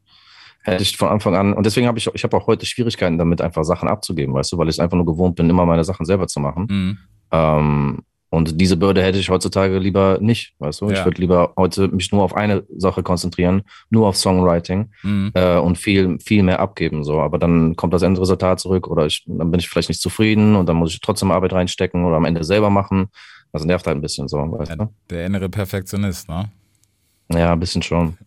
Hätte 0.63 0.81
ich 0.83 0.97
von 0.97 1.07
Anfang 1.09 1.35
an, 1.35 1.53
und 1.53 1.65
deswegen 1.65 1.87
habe 1.87 1.97
ich, 1.99 2.09
ich 2.13 2.23
habe 2.23 2.35
auch 2.35 2.47
heute 2.47 2.65
Schwierigkeiten 2.65 3.17
damit, 3.17 3.39
einfach 3.41 3.63
Sachen 3.63 3.87
abzugeben, 3.87 4.33
weißt 4.33 4.51
du, 4.51 4.57
weil 4.57 4.67
ich 4.67 4.75
es 4.75 4.79
einfach 4.79 4.97
nur 4.97 5.05
gewohnt 5.05 5.35
bin, 5.35 5.49
immer 5.49 5.65
meine 5.65 5.83
Sachen 5.83 6.05
selber 6.05 6.27
zu 6.27 6.39
machen. 6.39 6.65
Mhm. 6.69 6.97
Ähm, 7.31 7.99
und 8.29 8.59
diese 8.59 8.75
Bürde 8.77 9.01
hätte 9.01 9.17
ich 9.19 9.29
heutzutage 9.29 9.77
lieber 9.79 10.17
nicht, 10.19 10.53
weißt 10.59 10.81
du? 10.81 10.89
Ja. 10.89 10.99
Ich 10.99 11.05
würde 11.05 11.21
lieber 11.21 11.53
heute 11.55 11.87
mich 11.87 12.11
nur 12.11 12.23
auf 12.23 12.35
eine 12.35 12.63
Sache 12.75 13.01
konzentrieren, 13.03 13.61
nur 13.89 14.07
auf 14.07 14.17
Songwriting 14.17 14.91
Mhm. 15.03 15.31
äh, 15.33 15.57
und 15.57 15.77
viel, 15.77 16.19
viel 16.19 16.43
mehr 16.43 16.59
abgeben. 16.59 17.03
So. 17.03 17.21
Aber 17.21 17.37
dann 17.39 17.75
kommt 17.75 17.93
das 17.93 18.01
Endresultat 18.01 18.59
zurück 18.59 18.87
oder 18.87 19.05
ich, 19.05 19.23
dann 19.27 19.49
bin 19.51 19.59
ich 19.59 19.69
vielleicht 19.69 19.89
nicht 19.89 20.01
zufrieden 20.01 20.55
und 20.55 20.67
dann 20.67 20.75
muss 20.75 20.93
ich 20.93 20.99
trotzdem 20.99 21.31
Arbeit 21.31 21.53
reinstecken 21.53 22.03
oder 22.05 22.17
am 22.17 22.25
Ende 22.25 22.43
selber 22.43 22.69
machen. 22.69 23.07
Das 23.53 23.63
nervt 23.63 23.87
halt 23.87 23.97
ein 23.97 24.01
bisschen 24.01 24.27
so, 24.27 24.37
weißt 24.37 24.73
du? 24.77 24.89
der 25.09 25.25
innere 25.25 25.47
Perfektionist, 25.47 26.27
ne? 26.27 26.49
Ja, 27.31 27.53
ein 27.53 27.59
bisschen 27.59 27.81
schon. 27.81 28.07
Ein 28.09 28.17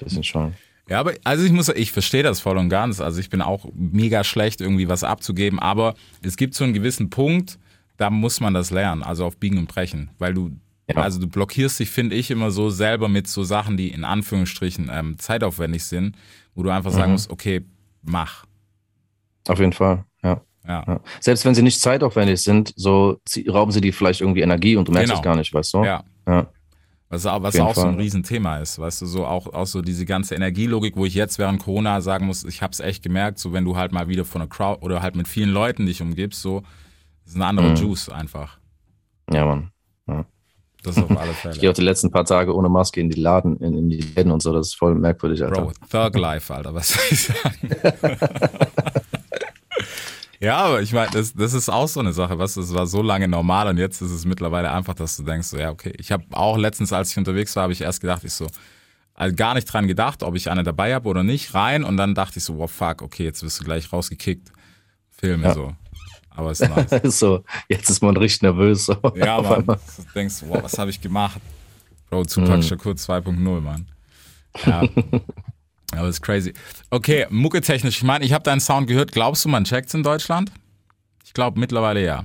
bisschen 0.00 0.24
schon. 0.24 0.54
Ja, 0.88 1.00
aber 1.00 1.12
also 1.24 1.44
ich 1.44 1.52
muss, 1.52 1.68
ich 1.70 1.92
verstehe 1.92 2.22
das 2.22 2.40
voll 2.40 2.58
und 2.58 2.68
ganz. 2.68 3.00
Also 3.00 3.18
ich 3.20 3.30
bin 3.30 3.40
auch 3.40 3.66
mega 3.74 4.22
schlecht, 4.24 4.60
irgendwie 4.60 4.88
was 4.88 5.02
abzugeben, 5.04 5.58
aber 5.58 5.94
es 6.22 6.36
gibt 6.36 6.54
so 6.54 6.64
einen 6.64 6.74
gewissen 6.74 7.08
Punkt, 7.08 7.58
da 7.96 8.10
muss 8.10 8.40
man 8.40 8.54
das 8.54 8.70
lernen, 8.70 9.02
also 9.02 9.24
auf 9.24 9.36
Biegen 9.38 9.58
und 9.58 9.68
Brechen, 9.68 10.10
weil 10.18 10.34
du, 10.34 10.50
Ja. 10.88 10.96
also 10.96 11.20
du 11.20 11.26
blockierst 11.28 11.78
dich, 11.80 11.90
finde 11.90 12.16
ich, 12.16 12.30
immer 12.30 12.50
so 12.50 12.70
selber 12.70 13.08
mit 13.08 13.26
so 13.28 13.44
Sachen, 13.44 13.76
die 13.76 13.88
in 13.88 14.04
Anführungsstrichen 14.04 14.90
ähm, 14.92 15.18
zeitaufwendig 15.18 15.84
sind, 15.84 16.16
wo 16.54 16.62
du 16.62 16.70
einfach 16.70 16.90
sagen 16.90 17.06
Mhm. 17.06 17.12
musst, 17.12 17.30
okay, 17.30 17.64
mach. 18.02 18.44
Auf 19.48 19.58
jeden 19.58 19.72
Fall, 19.72 20.04
ja. 20.22 20.40
Ja. 20.66 20.82
ja. 20.86 21.00
Selbst 21.20 21.44
wenn 21.44 21.54
sie 21.54 21.62
nicht 21.62 21.80
zeitaufwendig 21.80 22.40
sind, 22.42 22.72
so 22.76 23.20
rauben 23.48 23.70
sie 23.72 23.80
dir 23.82 23.92
vielleicht 23.92 24.22
irgendwie 24.22 24.40
Energie 24.40 24.76
und 24.76 24.88
du 24.88 24.92
merkst 24.92 25.10
Genau. 25.10 25.20
es 25.20 25.24
gar 25.24 25.36
nicht, 25.36 25.52
weißt 25.52 25.74
du? 25.74 25.84
Ja. 25.84 26.04
Ja. 26.26 26.46
Was, 27.10 27.26
auch- 27.26 27.42
was 27.42 27.58
auch 27.60 27.74
so 27.74 27.82
ein. 27.86 27.96
Riesenthema 27.96 28.58
ist, 28.58 28.78
weißt 28.78 29.02
du, 29.02 29.06
so 29.06 29.26
auch, 29.26 29.46
auch 29.52 29.66
so 29.66 29.82
diese 29.82 30.04
ganze 30.06 30.34
Energielogik, 30.34 30.96
wo 30.96 31.04
ich 31.04 31.14
jetzt 31.14 31.38
während 31.38 31.62
Corona 31.62 32.00
sagen 32.00 32.26
muss, 32.26 32.44
ich 32.44 32.60
habe 32.62 32.72
es 32.72 32.80
echt 32.80 33.02
gemerkt, 33.02 33.38
so 33.38 33.52
wenn 33.52 33.64
du 33.64 33.76
halt 33.76 33.92
mal 33.92 34.08
wieder 34.08 34.24
von 34.24 34.40
einer 34.40 34.48
Crowd 34.48 34.82
oder 34.84 35.02
halt 35.02 35.14
mit 35.14 35.28
vielen 35.28 35.50
Leuten 35.50 35.86
dich 35.86 36.00
umgibst, 36.02 36.40
so, 36.40 36.62
das 37.24 37.32
ist 37.32 37.36
ein 37.36 37.42
anderer 37.42 37.70
Mhm. 37.70 37.76
Juice 37.76 38.08
einfach. 38.10 38.58
ja, 39.32 39.44
Mann. 39.44 39.70
Das 40.82 40.98
ist 40.98 41.02
auf 41.02 41.10
alle 41.18 41.30
Ich 41.32 41.42
gehe 41.42 41.52
Fälle. 41.52 41.70
auch 41.70 41.74
die 41.74 41.80
letzten 41.82 42.10
paar 42.10 42.26
Tage 42.26 42.54
ohne 42.54 42.68
Maske 42.68 43.00
in 43.00 43.08
die 43.08 43.18
Laden, 43.18 43.56
in, 43.56 43.74
in 43.74 43.88
die 43.88 44.00
Läden 44.02 44.30
und 44.30 44.42
so, 44.42 44.52
das 44.52 44.66
ist 44.68 44.74
voll 44.74 44.94
merkwürdig, 44.94 45.42
Alter. 45.42 45.62
Bro, 45.62 45.72
Thug 45.90 46.18
Life, 46.20 46.54
Alter, 46.54 46.74
was 46.74 46.88
soll 46.88 47.02
ich 47.10 47.22
sagen? 47.22 47.70
ja, 50.40 50.56
aber 50.58 50.82
ich 50.82 50.92
meine, 50.92 51.10
das, 51.10 51.32
das 51.32 51.54
ist 51.54 51.70
auch 51.70 51.88
so 51.88 52.00
eine 52.00 52.12
Sache, 52.12 52.38
was 52.38 52.54
das 52.54 52.74
war 52.74 52.86
so 52.86 53.00
lange 53.00 53.28
normal 53.28 53.68
und 53.68 53.78
jetzt 53.78 54.02
ist 54.02 54.10
es 54.10 54.24
mittlerweile 54.26 54.70
einfach, 54.72 54.94
dass 54.94 55.16
du 55.16 55.22
denkst, 55.22 55.48
so, 55.48 55.56
ja, 55.56 55.70
okay. 55.70 55.94
Ich 55.98 56.12
habe 56.12 56.24
auch 56.32 56.58
letztens, 56.58 56.92
als 56.92 57.10
ich 57.12 57.16
unterwegs 57.18 57.56
war, 57.56 57.62
habe 57.64 57.72
ich 57.72 57.80
erst 57.80 58.00
gedacht, 58.02 58.22
ich 58.24 58.32
so, 58.34 58.46
also 59.14 59.34
gar 59.34 59.54
nicht 59.54 59.64
dran 59.72 59.86
gedacht, 59.86 60.22
ob 60.22 60.34
ich 60.34 60.50
eine 60.50 60.64
dabei 60.64 60.94
habe 60.94 61.08
oder 61.08 61.22
nicht, 61.22 61.54
rein 61.54 61.82
und 61.84 61.96
dann 61.96 62.14
dachte 62.14 62.38
ich 62.40 62.44
so, 62.44 62.58
wow, 62.58 62.70
fuck, 62.70 63.00
okay, 63.00 63.24
jetzt 63.24 63.42
wirst 63.42 63.60
du 63.60 63.64
gleich 63.64 63.90
rausgekickt. 63.92 64.52
Filme 65.08 65.44
Ja. 65.44 65.54
so. 65.54 65.72
Aber 66.34 66.50
ist 66.50 66.60
nice. 66.60 67.00
so, 67.18 67.44
jetzt 67.68 67.88
ist 67.90 68.02
man 68.02 68.16
richtig 68.16 68.42
nervös. 68.42 68.88
Ja, 69.14 69.38
einmal. 69.38 69.62
Du 69.62 69.78
denkst, 70.14 70.36
wow, 70.46 70.62
was 70.62 70.76
habe 70.78 70.90
ich 70.90 71.00
gemacht? 71.00 71.40
Bro, 72.10 72.24
Tupac 72.24 72.56
Mhm. 72.58 72.62
Shakur 72.62 72.92
2.0, 72.92 73.60
Mann. 73.60 73.86
Ja. 74.66 74.82
Aber 75.92 76.08
ist 76.08 76.22
crazy. 76.22 76.52
Okay, 76.90 77.26
mucketechnisch. 77.30 77.98
Ich 77.98 78.02
meine, 78.02 78.24
ich 78.24 78.32
habe 78.32 78.42
deinen 78.42 78.60
Sound 78.60 78.88
gehört. 78.88 79.12
Glaubst 79.12 79.44
du, 79.44 79.48
man 79.48 79.64
checkt's 79.64 79.94
in 79.94 80.02
Deutschland? 80.02 80.50
Ich 81.24 81.32
glaube 81.32 81.58
mittlerweile 81.60 82.04
ja. 82.04 82.24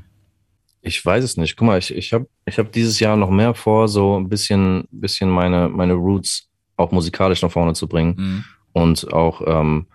Ich 0.81 1.05
weiß 1.05 1.23
es 1.23 1.37
nicht. 1.37 1.55
Guck 1.55 1.67
mal, 1.67 1.77
ich, 1.77 1.93
ich 1.93 2.13
habe 2.13 2.27
ich 2.45 2.57
hab 2.57 2.71
dieses 2.71 2.99
Jahr 2.99 3.15
noch 3.15 3.29
mehr 3.29 3.53
vor, 3.53 3.87
so 3.87 4.19
ein 4.19 4.27
bisschen, 4.29 4.85
bisschen 4.91 5.29
meine, 5.29 5.69
meine 5.69 5.93
Roots 5.93 6.47
auch 6.77 6.91
musikalisch 6.91 7.41
nach 7.41 7.51
vorne 7.51 7.73
zu 7.73 7.87
bringen. 7.87 8.15
Mhm. 8.17 8.45
Und 8.71 9.13
auch, 9.13 9.41
ähm, 9.45 9.87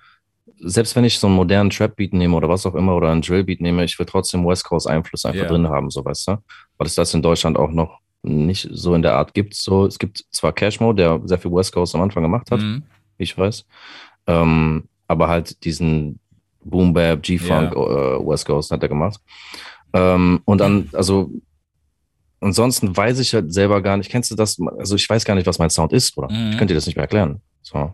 selbst 0.60 0.94
wenn 0.96 1.04
ich 1.04 1.18
so 1.18 1.26
einen 1.26 1.36
modernen 1.36 1.70
Trap-Beat 1.70 2.12
nehme 2.14 2.36
oder 2.36 2.48
was 2.48 2.64
auch 2.66 2.74
immer 2.74 2.94
oder 2.96 3.10
einen 3.10 3.22
Drill-Beat 3.22 3.60
nehme, 3.60 3.84
ich 3.84 3.98
will 3.98 4.06
trotzdem 4.06 4.46
West 4.46 4.64
Coast-Einfluss 4.64 5.24
einfach 5.26 5.42
Ja. 5.42 5.48
drin 5.48 5.68
haben, 5.68 5.90
so 5.90 6.04
weißt 6.04 6.28
du? 6.28 6.32
Weil 6.78 6.86
es 6.86 6.94
das 6.94 7.12
in 7.14 7.22
Deutschland 7.22 7.58
auch 7.58 7.70
noch 7.70 7.98
nicht 8.22 8.68
so 8.72 8.94
in 8.94 9.02
der 9.02 9.14
Art 9.16 9.34
gibt. 9.34 9.54
So, 9.54 9.84
es 9.86 9.98
gibt 9.98 10.24
zwar 10.30 10.52
Cashmo, 10.52 10.92
der 10.94 11.20
sehr 11.24 11.38
viel 11.38 11.52
West 11.52 11.72
Coast 11.72 11.94
am 11.94 12.00
Anfang 12.02 12.22
gemacht 12.22 12.50
hat, 12.50 12.60
Mhm. 12.60 12.82
wie 13.18 13.24
ich 13.24 13.36
weiß, 13.36 13.66
ähm, 14.26 14.84
aber 15.06 15.28
halt 15.28 15.62
diesen 15.64 16.18
Boom 16.64 16.94
Bap, 16.94 17.22
G-Funk, 17.22 17.72
äh, 17.72 17.76
West 18.26 18.46
Coast 18.46 18.70
hat 18.70 18.82
er 18.82 18.88
gemacht. 18.88 19.20
Ähm, 19.92 20.40
und 20.46 20.58
dann, 20.58 20.88
also 20.94 21.30
ansonsten 22.40 22.96
weiß 22.96 23.18
ich 23.20 23.34
halt 23.34 23.52
selber 23.52 23.82
gar 23.82 23.96
nicht, 23.96 24.10
kennst 24.10 24.30
du 24.30 24.34
das? 24.34 24.58
Also 24.78 24.96
ich 24.96 25.08
weiß 25.08 25.24
gar 25.24 25.34
nicht, 25.34 25.46
was 25.46 25.58
mein 25.58 25.70
Sound 25.70 25.92
ist, 25.92 26.16
oder? 26.16 26.30
Mhm. 26.32 26.50
Ich 26.52 26.58
könnte 26.58 26.72
dir 26.72 26.76
das 26.76 26.86
nicht 26.86 26.96
mehr 26.96 27.04
erklären. 27.04 27.40
So. 27.62 27.92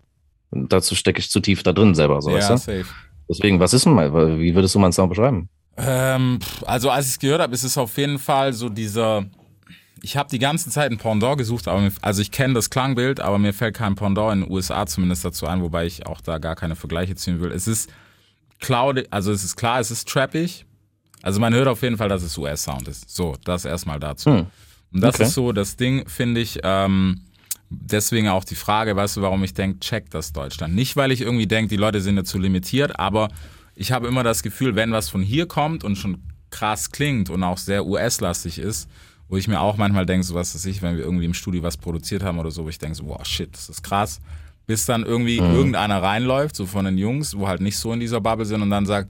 Und 0.50 0.72
dazu 0.72 0.94
stecke 0.94 1.20
ich 1.20 1.30
zu 1.30 1.40
tief 1.40 1.62
da 1.62 1.72
drin 1.72 1.94
selber, 1.94 2.20
so 2.20 2.30
ja, 2.30 2.36
weißt 2.36 2.50
du? 2.50 2.56
safe. 2.56 2.86
Deswegen, 3.28 3.60
was 3.60 3.72
ist 3.72 3.86
denn 3.86 3.92
mein, 3.94 4.12
wie 4.40 4.54
würdest 4.54 4.74
du 4.74 4.78
meinen 4.80 4.92
Sound 4.92 5.10
beschreiben? 5.10 5.48
Ähm, 5.76 6.40
also 6.66 6.90
als 6.90 7.06
ich 7.06 7.12
es 7.12 7.18
gehört 7.18 7.40
habe, 7.40 7.54
ist 7.54 7.62
es 7.62 7.78
auf 7.78 7.96
jeden 7.96 8.18
Fall 8.18 8.52
so 8.52 8.68
dieser. 8.68 9.24
Ich 10.02 10.16
habe 10.16 10.30
die 10.30 10.38
ganze 10.38 10.70
Zeit 10.70 10.90
ein 10.90 10.98
Pendant 10.98 11.36
gesucht, 11.38 11.68
aber 11.68 11.80
mir, 11.80 11.92
also 12.00 12.22
ich 12.22 12.30
kenne 12.30 12.54
das 12.54 12.70
Klangbild, 12.70 13.20
aber 13.20 13.38
mir 13.38 13.52
fällt 13.52 13.76
kein 13.76 13.94
Pendant 13.94 14.32
in 14.32 14.40
den 14.42 14.50
USA 14.50 14.86
zumindest 14.86 15.24
dazu 15.24 15.46
ein, 15.46 15.60
wobei 15.62 15.84
ich 15.86 16.06
auch 16.06 16.20
da 16.22 16.38
gar 16.38 16.56
keine 16.56 16.74
Vergleiche 16.74 17.14
ziehen 17.16 17.40
will. 17.40 17.52
Es 17.52 17.68
ist 17.68 17.90
cloudy, 18.60 19.06
also 19.10 19.30
es 19.30 19.44
ist 19.44 19.56
klar, 19.56 19.78
es 19.78 19.90
ist 19.90 20.08
trappig. 20.08 20.64
Also 21.22 21.38
man 21.38 21.52
hört 21.52 21.68
auf 21.68 21.82
jeden 21.82 21.98
Fall, 21.98 22.08
dass 22.08 22.22
es 22.22 22.36
US-Sound 22.38 22.88
ist. 22.88 23.14
So, 23.14 23.36
das 23.44 23.66
erstmal 23.66 24.00
dazu. 24.00 24.30
Hm. 24.30 24.46
Und 24.92 25.00
das 25.02 25.16
Okay. 25.16 25.24
ist 25.24 25.34
so 25.34 25.52
das 25.52 25.76
Ding, 25.76 26.08
finde 26.08 26.40
ich. 26.40 26.58
Ähm, 26.62 27.20
deswegen 27.70 28.28
auch 28.28 28.44
die 28.44 28.56
Frage, 28.56 28.96
weißt 28.96 29.16
du, 29.16 29.22
warum 29.22 29.42
ich 29.44 29.54
denke, 29.54 29.78
check 29.80 30.10
das 30.10 30.32
Deutschland. 30.32 30.74
Nicht, 30.74 30.96
weil 30.96 31.12
ich 31.12 31.20
irgendwie 31.22 31.46
denke, 31.46 31.68
die 31.68 31.76
Leute 31.76 32.00
sind 32.00 32.16
dazu 32.16 32.38
limitiert, 32.38 32.98
aber 32.98 33.28
ich 33.74 33.92
habe 33.92 34.08
immer 34.08 34.24
das 34.24 34.42
Gefühl, 34.42 34.74
wenn 34.74 34.92
was 34.92 35.08
von 35.08 35.22
hier 35.22 35.46
kommt 35.46 35.84
und 35.84 35.96
schon 35.96 36.22
krass 36.50 36.90
klingt 36.90 37.30
und 37.30 37.42
auch 37.44 37.58
sehr 37.58 37.86
US-lastig 37.86 38.58
ist, 38.58 38.88
wo 39.28 39.36
ich 39.36 39.46
mir 39.46 39.60
auch 39.60 39.76
manchmal 39.76 40.04
denke, 40.04 40.26
so 40.26 40.34
was 40.34 40.54
weiß 40.54 40.66
ich, 40.66 40.82
wenn 40.82 40.96
wir 40.96 41.04
irgendwie 41.04 41.24
im 41.24 41.34
Studio 41.34 41.62
was 41.62 41.76
produziert 41.76 42.24
haben 42.24 42.38
oder 42.40 42.50
so, 42.50 42.64
wo 42.64 42.68
ich 42.68 42.78
denke, 42.78 42.96
so, 42.96 43.06
wow, 43.06 43.24
shit, 43.24 43.54
das 43.54 43.68
ist 43.68 43.82
krass. 43.82 44.20
Bis 44.66 44.84
dann 44.86 45.04
irgendwie 45.04 45.38
irgendeiner 45.38 46.02
reinläuft, 46.02 46.54
so 46.56 46.66
von 46.66 46.84
den 46.84 46.98
Jungs, 46.98 47.36
wo 47.36 47.48
halt 47.48 47.60
nicht 47.60 47.78
so 47.78 47.92
in 47.92 48.00
dieser 48.00 48.20
Bubble 48.20 48.44
sind 48.44 48.62
und 48.62 48.70
dann 48.70 48.86
sagt, 48.86 49.08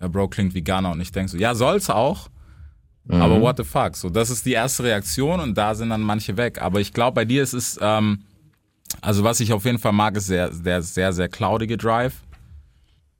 ja, 0.00 0.08
Bro, 0.08 0.28
klingt 0.28 0.54
wie 0.54 0.62
Ghana. 0.62 0.92
Und 0.92 1.00
ich 1.00 1.12
denke 1.12 1.30
so, 1.30 1.38
ja, 1.38 1.54
soll's 1.54 1.90
auch. 1.90 2.28
Aber 3.08 3.40
what 3.40 3.56
the 3.56 3.64
fuck? 3.64 3.96
So, 3.96 4.08
das 4.10 4.30
ist 4.30 4.46
die 4.46 4.52
erste 4.52 4.84
Reaktion 4.84 5.40
und 5.40 5.58
da 5.58 5.74
sind 5.74 5.90
dann 5.90 6.02
manche 6.02 6.36
weg. 6.36 6.62
Aber 6.62 6.80
ich 6.80 6.92
glaube, 6.92 7.16
bei 7.16 7.24
dir 7.24 7.42
ist 7.42 7.52
es, 7.52 7.78
ähm, 7.82 8.20
also 9.00 9.24
was 9.24 9.40
ich 9.40 9.52
auf 9.52 9.64
jeden 9.64 9.78
Fall 9.78 9.92
mag, 9.92 10.16
ist 10.16 10.26
sehr, 10.26 10.50
der 10.50 10.82
sehr, 10.82 11.12
sehr 11.12 11.28
cloudige 11.28 11.76
Drive. 11.76 12.22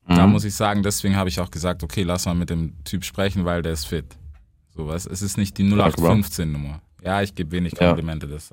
Da 0.09 0.27
muss 0.27 0.45
ich 0.45 0.55
sagen, 0.55 0.83
deswegen 0.83 1.16
habe 1.16 1.29
ich 1.29 1.40
auch 1.40 1.51
gesagt, 1.51 1.83
okay, 1.83 2.03
lass 2.03 2.27
mal 2.27 2.35
mit 2.35 2.51
dem 2.51 2.75
Typ 2.85 3.05
sprechen, 3.05 3.45
weil 3.45 3.62
der 3.62 3.73
ist 3.73 3.87
fit. 3.87 4.05
So 4.77 4.87
was. 4.88 5.07
Es 5.07 5.23
ist 5.23 5.38
nicht 5.38 5.57
die 5.59 5.68
Danke, 5.68 6.01
Bro. 6.01 6.12
0815-Nummer. 6.12 6.81
Ja, 7.05 7.23
ich 7.23 7.35
gebe 7.35 7.53
wenig 7.53 7.73
Ja. 7.75 7.88
Komplimente, 7.88 8.27
das. 8.27 8.51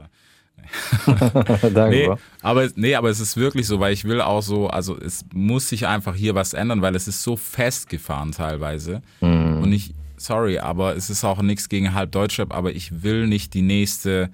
Danke, 1.74 1.90
Nee, 1.90 2.10
aber, 2.42 2.68
nee, 2.76 2.96
aber 2.96 3.10
es 3.10 3.20
ist 3.20 3.38
wirklich 3.38 3.66
so, 3.66 3.80
weil 3.80 3.94
ich 3.94 4.04
will 4.06 4.22
auch 4.22 4.42
so, 4.42 4.68
also 4.68 4.98
es 5.00 5.26
muss 5.34 5.70
sich 5.70 5.88
einfach 5.88 6.16
hier 6.16 6.36
was 6.36 6.54
ändern, 6.54 6.82
weil 6.82 6.96
es 6.96 7.08
ist 7.08 7.24
so 7.24 7.36
festgefahren 7.36 8.32
teilweise. 8.32 9.02
Mhm. 9.22 9.64
Und 9.64 9.72
ich, 9.74 9.96
sorry, 10.20 10.60
aber 10.60 10.96
es 10.96 11.10
ist 11.10 11.24
auch 11.24 11.42
nichts 11.42 11.70
gegen 11.70 11.94
halb 11.94 12.12
Deutschrap, 12.12 12.54
aber 12.54 12.72
ich 12.74 13.04
will 13.04 13.28
nicht 13.28 13.54
die 13.54 13.62
nächste, 13.62 14.30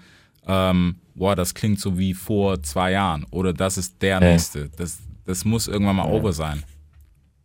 ähm, 0.47 0.95
boah, 1.15 1.35
das 1.35 1.53
klingt 1.53 1.79
so 1.79 1.97
wie 1.97 2.13
vor 2.13 2.61
zwei 2.63 2.91
Jahren 2.91 3.25
oder 3.31 3.53
das 3.53 3.77
ist 3.77 4.01
der 4.01 4.19
Nee. 4.19 4.31
nächste. 4.33 4.69
Das, 4.77 4.99
das 5.25 5.45
muss 5.45 5.67
irgendwann 5.67 5.95
mal 5.95 6.09
over 6.11 6.33
sein. 6.33 6.63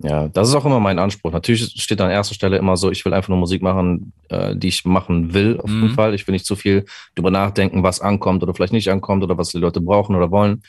Ja, 0.03 0.29
das 0.29 0.48
ist 0.48 0.55
auch 0.55 0.64
immer 0.64 0.81
mein 0.81 0.98
Anspruch. 0.98 1.31
Natürlich 1.31 1.74
steht 1.83 2.00
an 2.00 2.11
erster 2.11 2.35
Stelle 2.35 2.57
immer 2.57 2.74
so, 2.79 2.90
ich 2.90 3.05
will 3.05 3.12
einfach 3.12 3.29
nur 3.29 3.37
Musik 3.37 3.61
machen, 3.61 4.14
äh, 4.31 4.57
die 4.57 4.68
ich 4.68 4.85
machen 4.87 5.35
will, 5.35 5.61
auf 5.61 5.68
jeden 5.68 5.88
Mhm. 5.88 5.94
Fall. 5.94 6.14
Ich 6.14 6.26
will 6.26 6.33
nicht 6.33 6.46
zu 6.46 6.57
viel 6.57 6.87
drüber 7.14 7.31
nachdenken, 7.31 7.83
was 7.83 8.00
ankommt 8.00 8.42
oder 8.42 8.55
vielleicht 8.55 8.72
nicht 8.72 8.88
ankommt 8.90 9.22
oder 9.22 9.37
was 9.37 9.50
die 9.50 9.59
Leute 9.59 9.83
brauchen 9.83 10.16
oder 10.16 10.31
wollen. 10.31 10.62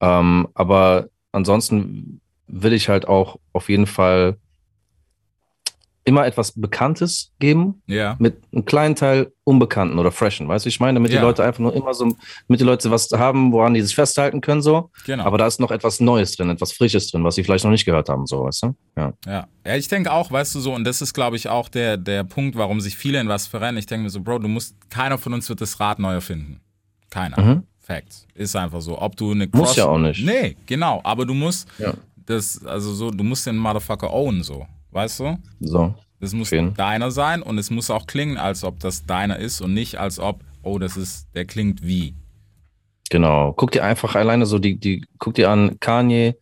Ähm, 0.00 0.46
aber 0.54 1.08
ansonsten 1.32 2.20
will 2.46 2.72
ich 2.74 2.88
halt 2.88 3.08
auch 3.08 3.38
auf 3.52 3.68
jeden 3.68 3.86
Fall 3.88 4.36
immer 6.06 6.24
etwas 6.24 6.52
Bekanntes 6.52 7.32
geben, 7.40 7.82
Ja. 7.86 8.16
mit 8.18 8.36
einem 8.52 8.64
kleinen 8.64 8.94
Teil 8.94 9.32
Unbekannten 9.44 9.98
oder 9.98 10.10
Freshen, 10.12 10.46
weißt 10.48 10.64
du, 10.64 10.68
ich 10.68 10.78
meine, 10.80 10.94
damit 10.94 11.10
Ja. 11.12 11.18
die 11.18 11.24
Leute 11.26 11.44
einfach 11.44 11.58
nur 11.58 11.74
immer 11.74 11.92
so, 11.94 12.04
damit 12.48 12.60
die 12.60 12.64
Leute 12.64 12.90
was 12.90 13.10
haben, 13.10 13.52
woran 13.52 13.74
die 13.74 13.82
sich 13.82 13.94
festhalten 13.94 14.40
können, 14.40 14.62
so. 14.62 14.90
Genau. 15.04 15.24
Aber 15.24 15.36
da 15.36 15.46
ist 15.48 15.58
noch 15.60 15.70
etwas 15.72 15.98
Neues 16.00 16.36
drin, 16.36 16.48
etwas 16.48 16.72
Frisches 16.72 17.10
drin, 17.10 17.24
was 17.24 17.34
sie 17.34 17.42
vielleicht 17.44 17.64
noch 17.64 17.72
nicht 17.72 17.84
gehört 17.84 18.08
haben, 18.08 18.24
so, 18.26 18.44
weißt 18.44 18.62
du? 18.62 18.74
Ja. 18.96 19.12
Ja. 19.26 19.46
ja, 19.66 19.76
ich 19.76 19.88
denke 19.88 20.12
auch, 20.12 20.30
weißt 20.30 20.54
du 20.54 20.60
so, 20.60 20.72
und 20.74 20.84
das 20.84 21.02
ist, 21.02 21.12
glaube 21.12 21.34
ich, 21.36 21.48
auch 21.48 21.68
der, 21.68 21.96
der 21.96 22.22
Punkt, 22.24 22.56
warum 22.56 22.80
sich 22.80 22.96
viele 22.96 23.20
in 23.20 23.28
was 23.28 23.46
verrennen. 23.48 23.76
Ich 23.78 23.86
denke 23.86 24.04
mir 24.04 24.10
so, 24.10 24.20
Bro, 24.20 24.38
du 24.38 24.48
musst, 24.48 24.74
keiner 24.90 25.18
von 25.18 25.34
uns 25.34 25.48
wird 25.48 25.60
das 25.60 25.78
Rad 25.80 25.98
neu 25.98 26.14
erfinden. 26.14 26.60
Keiner. 27.10 27.40
Mhm. 27.40 27.62
Facts. 27.80 28.26
Ist 28.34 28.54
einfach 28.56 28.80
so. 28.80 29.00
Ob 29.00 29.16
du 29.16 29.30
eine 29.32 29.48
Muss 29.52 29.76
ja 29.76 29.86
auch 29.86 29.98
nicht. 29.98 30.24
Nee, 30.24 30.56
genau. 30.66 31.00
Aber 31.04 31.24
du 31.26 31.34
musst 31.34 31.68
Ja. 31.78 31.94
das, 32.26 32.64
also 32.64 32.92
so, 32.92 33.10
du 33.12 33.22
musst 33.22 33.46
den 33.46 33.56
Motherfucker 33.56 34.12
own, 34.12 34.42
so. 34.42 34.66
Weißt 34.96 35.20
du? 35.20 35.36
So. 35.60 35.94
Das 36.20 36.32
muss 36.32 36.50
jeden. 36.50 36.72
deiner 36.72 37.10
sein 37.10 37.42
und 37.42 37.58
es 37.58 37.68
muss 37.70 37.90
auch 37.90 38.06
klingen, 38.06 38.38
als 38.38 38.64
ob 38.64 38.80
das 38.80 39.04
deiner 39.04 39.38
ist 39.38 39.60
und 39.60 39.74
nicht 39.74 39.96
als 40.00 40.18
ob, 40.18 40.42
oh, 40.62 40.78
das 40.78 40.96
ist, 40.96 41.28
der 41.34 41.44
klingt 41.44 41.86
wie. 41.86 42.14
Genau. 43.10 43.52
Guck 43.52 43.72
dir 43.72 43.84
einfach 43.84 44.14
alleine 44.14 44.46
so 44.46 44.58
die, 44.58 44.76
die, 44.78 45.04
guck 45.18 45.34
dir 45.34 45.50
an 45.50 45.78
Kanye, 45.80 46.34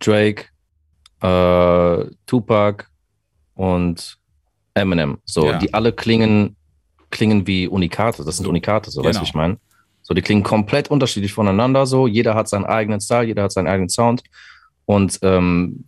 Drake, 0.00 0.44
äh, 1.22 2.04
Tupac 2.26 2.84
und 3.54 4.18
Eminem. 4.74 5.16
So, 5.24 5.46
Ja. 5.46 5.56
die 5.56 5.72
alle 5.72 5.90
klingen, 5.92 6.56
klingen 7.10 7.46
wie 7.46 7.66
Unikate. 7.68 8.22
Das 8.22 8.36
sind 8.36 8.44
So. 8.44 8.50
Unikate, 8.50 8.90
so, 8.90 9.00
weißt 9.02 9.12
Genau. 9.12 9.20
du, 9.20 9.24
wie 9.24 9.28
ich 9.30 9.34
meine? 9.34 9.56
So, 10.02 10.12
die 10.12 10.20
klingen 10.20 10.42
komplett 10.42 10.90
unterschiedlich 10.90 11.32
voneinander, 11.32 11.86
so. 11.86 12.06
Jeder 12.06 12.34
hat 12.34 12.50
seinen 12.50 12.66
eigenen 12.66 13.00
Style, 13.00 13.24
jeder 13.24 13.44
hat 13.44 13.52
seinen 13.52 13.68
eigenen 13.68 13.88
Sound. 13.88 14.22
Und, 14.84 15.18
ähm, 15.22 15.82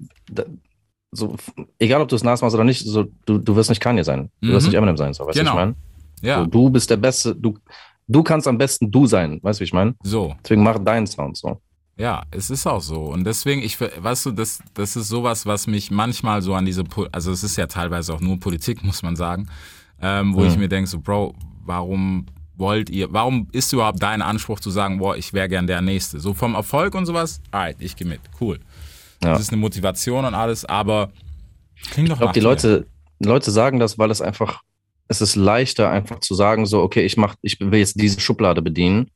so, 1.16 1.36
egal 1.78 2.00
ob 2.02 2.08
du 2.08 2.16
es 2.16 2.22
nachmachst 2.24 2.54
oder 2.54 2.64
nicht, 2.64 2.84
so, 2.84 3.04
du, 3.24 3.38
du 3.38 3.56
wirst 3.56 3.70
nicht 3.70 3.80
Kanye 3.80 4.04
sein. 4.04 4.30
Du 4.40 4.48
wirst 4.48 4.66
Mhm. 4.66 4.70
nicht 4.70 4.76
Eminem 4.78 4.96
sein, 4.96 5.12
so, 5.14 5.26
weißt 5.26 5.36
du, 5.36 5.40
Genau. 5.40 5.52
wie 5.52 5.54
ich 5.54 5.60
meine? 5.60 5.74
Ja, 6.22 6.40
So, 6.40 6.46
du 6.46 6.70
bist 6.70 6.88
der 6.90 6.96
Beste, 6.96 7.34
du, 7.34 7.58
du 8.08 8.22
kannst 8.22 8.46
am 8.48 8.58
besten 8.58 8.90
du 8.90 9.06
sein, 9.06 9.38
weißt 9.42 9.58
du, 9.58 9.62
wie 9.62 9.64
ich 9.66 9.72
meine? 9.72 9.94
so. 10.02 10.34
Deswegen 10.42 10.62
mach 10.62 10.78
deinen 10.78 11.06
Sound 11.06 11.36
so. 11.36 11.60
Ja, 11.98 12.22
es 12.30 12.50
ist 12.50 12.66
auch 12.66 12.82
so. 12.82 13.04
Und 13.04 13.24
deswegen, 13.24 13.62
ich, 13.62 13.80
weißt 13.80 14.26
du, 14.26 14.30
das, 14.32 14.60
das 14.74 14.96
ist 14.96 15.08
sowas, 15.08 15.46
was 15.46 15.66
mich 15.66 15.90
manchmal 15.90 16.42
so 16.42 16.52
an 16.54 16.66
diese, 16.66 16.84
also 17.10 17.32
es 17.32 17.42
ist 17.42 17.56
ja 17.56 17.66
teilweise 17.66 18.12
auch 18.12 18.20
nur 18.20 18.38
Politik, 18.38 18.84
muss 18.84 19.02
man 19.02 19.16
sagen, 19.16 19.48
ähm, 20.02 20.34
wo 20.34 20.44
ich 20.44 20.56
mir 20.58 20.68
denke, 20.68 20.88
so, 20.90 21.00
Bro, 21.00 21.34
warum 21.64 22.26
wollt 22.58 22.88
ihr, 22.90 23.12
warum 23.12 23.48
ist 23.52 23.72
überhaupt 23.72 24.02
dein 24.02 24.22
Anspruch 24.22 24.60
zu 24.60 24.70
sagen, 24.70 24.98
boah, 24.98 25.16
ich 25.16 25.32
wäre 25.32 25.48
gern 25.48 25.66
der 25.66 25.80
Nächste? 25.82 26.20
So 26.20 26.32
vom 26.34 26.54
Erfolg 26.54 26.94
und 26.94 27.06
sowas, 27.06 27.40
alright, 27.50 27.76
ich 27.80 27.96
gehe 27.96 28.06
mit, 28.06 28.20
cool. 28.40 28.58
Ja. 29.26 29.32
Das 29.32 29.42
ist 29.42 29.52
eine 29.52 29.60
Motivation 29.60 30.24
und 30.24 30.34
alles, 30.34 30.64
aber 30.64 31.10
klingt 31.90 32.08
doch 32.10 32.14
Ich 32.14 32.20
glaube, 32.20 32.32
die. 32.34 32.40
Leute, 32.40 32.86
Leute 33.20 33.50
sagen 33.50 33.78
das, 33.78 33.98
weil 33.98 34.10
es 34.10 34.20
einfach, 34.20 34.62
es 35.08 35.20
ist 35.20 35.36
leichter, 35.36 35.90
einfach 35.90 36.20
zu 36.20 36.34
sagen, 36.34 36.66
so, 36.66 36.82
okay, 36.82 37.02
ich 37.04 37.16
mach, 37.16 37.34
ich 37.42 37.58
will 37.60 37.78
jetzt 37.78 38.00
diese 38.00 38.20
Schublade 38.20 38.62
bedienen. 38.62 39.10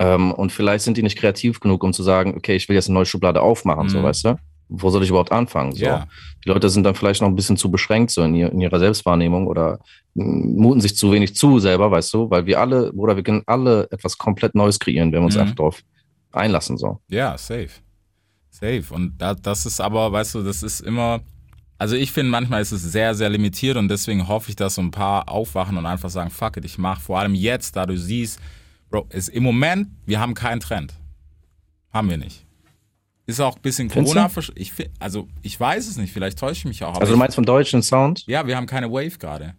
Ähm, 0.00 0.32
und 0.32 0.50
vielleicht 0.50 0.84
sind 0.84 0.96
die 0.96 1.02
nicht 1.02 1.16
kreativ 1.18 1.60
genug, 1.60 1.84
um 1.84 1.92
zu 1.92 2.02
sagen, 2.02 2.34
okay, 2.36 2.56
ich 2.56 2.68
will 2.68 2.74
jetzt 2.76 2.88
eine 2.88 2.94
neue 2.94 3.06
Schublade 3.06 3.40
aufmachen, 3.40 3.88
so, 3.88 3.98
Mhm. 3.98 4.02
weißt 4.02 4.24
du? 4.24 4.36
Wo 4.68 4.90
soll 4.90 5.02
ich 5.04 5.10
überhaupt 5.10 5.30
anfangen? 5.30 5.72
So. 5.72 5.84
Ja. 5.84 6.06
Die 6.44 6.48
Leute 6.48 6.68
sind 6.70 6.82
dann 6.84 6.94
vielleicht 6.96 7.20
noch 7.20 7.28
ein 7.28 7.36
bisschen 7.36 7.56
zu 7.56 7.70
beschränkt, 7.70 8.10
so 8.10 8.22
in, 8.22 8.34
ihr, 8.34 8.50
in 8.50 8.60
ihrer 8.60 8.78
Selbstwahrnehmung 8.80 9.46
oder 9.46 9.78
muten 10.14 10.80
sich 10.80 10.96
zu 10.96 11.12
wenig 11.12 11.36
zu 11.36 11.58
selber, 11.60 11.90
weißt 11.90 12.12
du? 12.14 12.28
Weil 12.30 12.46
wir 12.46 12.58
alle, 12.60 12.90
oder 12.92 13.14
wir 13.14 13.22
können 13.22 13.42
alle 13.46 13.86
etwas 13.92 14.16
komplett 14.18 14.54
Neues 14.54 14.78
kreieren, 14.80 15.12
wenn 15.12 15.20
wir 15.20 15.26
uns 15.26 15.34
Mhm. 15.36 15.42
einfach 15.42 15.54
drauf 15.54 15.80
einlassen, 16.32 16.76
so. 16.78 16.98
Ja, 17.08 17.36
safe. 17.38 17.68
Safe. 18.64 18.94
Und 18.94 19.18
da, 19.18 19.34
das 19.34 19.66
ist 19.66 19.80
aber, 19.80 20.10
weißt 20.12 20.36
du, 20.36 20.42
das 20.42 20.62
ist 20.62 20.80
immer. 20.80 21.20
Also 21.76 21.96
ich 21.96 22.12
finde, 22.12 22.30
manchmal 22.30 22.62
ist 22.62 22.72
es 22.72 22.82
sehr, 22.82 23.14
sehr 23.14 23.28
limitiert 23.28 23.76
und 23.76 23.88
deswegen 23.88 24.28
hoffe 24.28 24.48
ich, 24.48 24.56
dass 24.56 24.76
so 24.76 24.82
ein 24.82 24.92
paar 24.92 25.28
aufwachen 25.28 25.76
und 25.76 25.86
einfach 25.86 26.08
sagen, 26.08 26.30
fuck 26.30 26.56
it, 26.56 26.64
ich 26.64 26.78
mach 26.78 27.00
vor 27.00 27.18
allem 27.18 27.34
jetzt, 27.34 27.74
da 27.76 27.84
du 27.84 27.98
siehst, 27.98 28.38
Bro, 28.90 29.08
ist 29.10 29.28
im 29.28 29.42
Moment, 29.42 29.88
wir 30.06 30.20
haben 30.20 30.34
keinen 30.34 30.60
Trend. 30.60 30.94
Haben 31.92 32.10
wir 32.10 32.16
nicht. 32.16 32.46
Ist 33.26 33.40
auch 33.40 33.56
ein 33.56 33.62
bisschen 33.62 33.90
Findest 33.90 34.14
Corona. 34.14 34.30
Ich, 34.54 34.72
also 35.00 35.28
ich 35.42 35.58
weiß 35.58 35.88
es 35.88 35.96
nicht, 35.96 36.12
vielleicht 36.12 36.38
täusche 36.38 36.58
ich 36.58 36.64
mich 36.64 36.84
auch. 36.84 36.94
Also 37.00 37.06
du 37.06 37.12
ich, 37.14 37.18
meinst 37.18 37.34
vom 37.34 37.44
deutschen 37.44 37.82
Sound? 37.82 38.24
ja, 38.26 38.46
wir 38.46 38.56
haben 38.56 38.66
keine 38.66 38.90
Wave 38.90 39.18
gerade. 39.18 39.54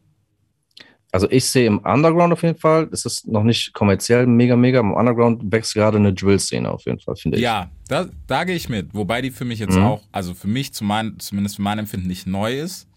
Also 1.15 1.29
ich 1.31 1.45
sehe 1.45 1.65
im 1.67 1.79
Underground 1.79 2.33
auf 2.33 2.43
jeden 2.43 2.57
Fall, 2.57 2.89
es 2.91 3.05
ist 3.05 3.27
noch 3.27 3.43
nicht 3.43 3.73
kommerziell 3.73 4.27
mega, 4.27 4.55
mega, 4.55 4.79
im 4.81 4.93
Underground 4.93 5.51
wächst 5.51 5.73
gerade 5.73 5.97
eine 5.97 6.13
Drill-Szene 6.13 6.69
auf 6.69 6.83
jeden 6.85 6.99
Fall, 6.99 7.15
finde 7.15 7.37
ich. 7.37 7.43
Ja, 7.43 7.69
da, 7.87 8.07
da 8.27 8.43
gehe 8.43 8.55
ich 8.55 8.67
mit. 8.69 8.93
Wobei 8.93 9.21
die 9.21 9.31
für 9.31 9.45
mich 9.45 9.59
jetzt 9.59 9.75
Mhm. 9.77 9.83
auch, 9.83 10.03
also 10.11 10.33
für 10.33 10.47
mich 10.47 10.73
zu 10.73 10.83
mein, 10.83 11.17
zumindest 11.19 11.55
für 11.55 11.61
mein 11.61 11.79
Empfinden 11.79 12.07
nicht 12.07 12.27
neu 12.27 12.59
ist. 12.59 12.87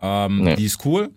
Ähm, 0.00 0.42
Nee. 0.42 0.56
Die 0.56 0.64
ist 0.64 0.84
cool, 0.84 1.10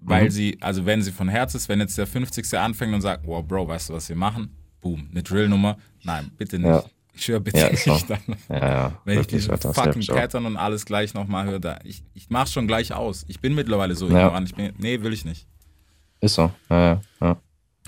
weil 0.00 0.26
Mhm. 0.26 0.30
sie, 0.30 0.58
also 0.60 0.86
wenn 0.86 1.02
sie 1.02 1.12
von 1.12 1.28
Herz 1.28 1.54
ist, 1.54 1.68
wenn 1.68 1.80
jetzt 1.80 1.98
der 1.98 2.06
50. 2.06 2.54
anfängt 2.58 2.94
und 2.94 3.00
sagt, 3.00 3.26
wow, 3.26 3.44
Bro, 3.44 3.68
weißt 3.68 3.90
du, 3.90 3.94
was 3.94 4.08
wir 4.08 4.16
machen? 4.16 4.50
Boom, 4.80 5.08
eine 5.10 5.22
Drill-Nummer. 5.22 5.76
Nein, 6.04 6.30
bitte 6.36 6.58
nicht. 6.58 6.68
Ja. 6.68 6.84
Ich 7.18 7.24
schwöre 7.24 7.40
bitte 7.40 7.58
Ja, 7.58 7.76
so. 7.76 7.92
nicht. 7.94 8.08
Dann, 8.08 8.20
Ja, 8.48 8.58
ja. 8.58 8.92
wenn 9.04 9.20
ich 9.20 9.26
diesen 9.26 9.56
fucking. 9.58 10.06
Pattern 10.06 10.46
und 10.46 10.56
alles 10.56 10.84
gleich 10.86 11.14
nochmal 11.14 11.46
höre, 11.46 11.58
da, 11.58 11.78
ich, 11.82 12.04
ich 12.14 12.30
mach's 12.30 12.52
schon 12.52 12.68
gleich 12.68 12.92
aus. 12.94 13.24
Ich 13.26 13.40
bin 13.40 13.54
mittlerweile 13.56 13.96
so 13.96 14.06
Ja. 14.08 14.18
ignorant. 14.26 14.48
Ich 14.48 14.54
bin, 14.54 14.72
nee, 14.78 15.02
will 15.02 15.12
ich 15.12 15.24
nicht. 15.24 15.46
Ist 16.20 16.34
so. 16.34 16.52
Ja, 16.70 17.00
ja. 17.20 17.36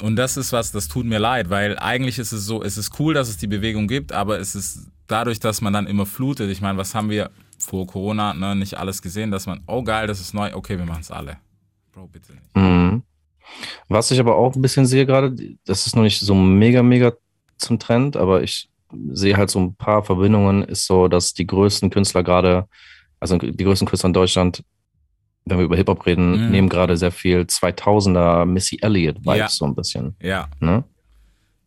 Und 0.03 0.17
das 0.17 0.37
ist 0.37 0.53
was, 0.53 0.73
das 0.73 0.89
tut 0.89 1.07
mir 1.07 1.19
leid, 1.19 1.49
weil 1.51 1.79
eigentlich 1.79 2.19
ist 2.19 2.33
es 2.33 2.45
so, 2.45 2.63
es 2.63 2.77
ist 2.77 2.99
cool, 2.99 3.15
dass 3.15 3.29
es 3.29 3.37
die 3.37 3.47
Bewegung 3.47 3.87
gibt, 3.87 4.13
aber 4.13 4.39
es 4.41 4.55
ist 4.55 4.89
dadurch, 5.07 5.39
dass 5.39 5.61
man 5.61 5.73
dann 5.73 5.87
immer 5.87 6.07
flutet. 6.07 6.51
Ich 6.51 6.61
meine, 6.61 6.79
was 6.79 6.95
haben 6.95 7.11
wir 7.11 7.31
vor 7.59 7.87
Corona 7.87 8.33
ne, 8.35 8.57
nicht 8.57 8.79
alles 8.79 9.03
gesehen, 9.03 9.31
dass 9.31 9.47
man, 9.47 9.63
oh 9.67 9.83
geil, 9.85 10.07
das 10.07 10.21
ist 10.21 10.33
neu, 10.35 10.53
okay, 10.55 10.79
wir 10.79 10.87
machen 10.87 11.03
es 11.03 11.11
alle. 11.11 11.37
Bro, 11.93 12.09
bitte 12.09 12.33
nicht. 12.33 12.57
Mhm. 12.57 13.03
Was 13.89 14.11
ich 14.11 14.19
aber 14.19 14.37
auch 14.37 14.55
ein 14.57 14.63
bisschen 14.63 14.87
sehe 14.87 15.05
gerade, 15.07 15.37
das 15.67 15.87
ist 15.87 15.95
noch 15.95 16.03
nicht 16.03 16.19
so 16.21 16.35
mega, 16.35 16.83
mega 16.83 17.13
zum 17.59 17.79
Trend, 17.79 18.17
aber 18.17 18.43
ich 18.43 18.70
sehe 19.13 19.37
halt 19.37 19.51
so 19.51 19.61
ein 19.61 19.75
paar 19.75 20.03
Verbindungen, 20.03 20.63
ist 20.65 20.87
so, 20.87 21.09
dass 21.09 21.33
die 21.35 21.47
größten 21.47 21.91
Künstler 21.91 22.23
gerade, 22.23 22.67
also 23.21 23.39
die 23.39 23.65
größten 23.65 23.87
Künstler 23.89 24.09
in 24.09 24.15
Deutschland, 24.15 24.65
wenn 25.47 25.59
wir 25.59 25.65
über 25.65 25.77
Hip-Hop 25.77 26.05
reden, 26.07 26.47
Mhm. 26.47 26.51
nehmen 26.51 26.69
gerade 26.69 26.97
sehr 26.97 27.13
viel 27.13 27.47
2000er 27.47 28.45
Missy 28.45 28.79
Elliott-Vibes 28.81 29.37
Ja. 29.39 29.49
so 29.49 29.65
ein 29.65 29.75
bisschen. 29.75 30.15
Ja, 30.23 30.49
Ne? 30.61 30.85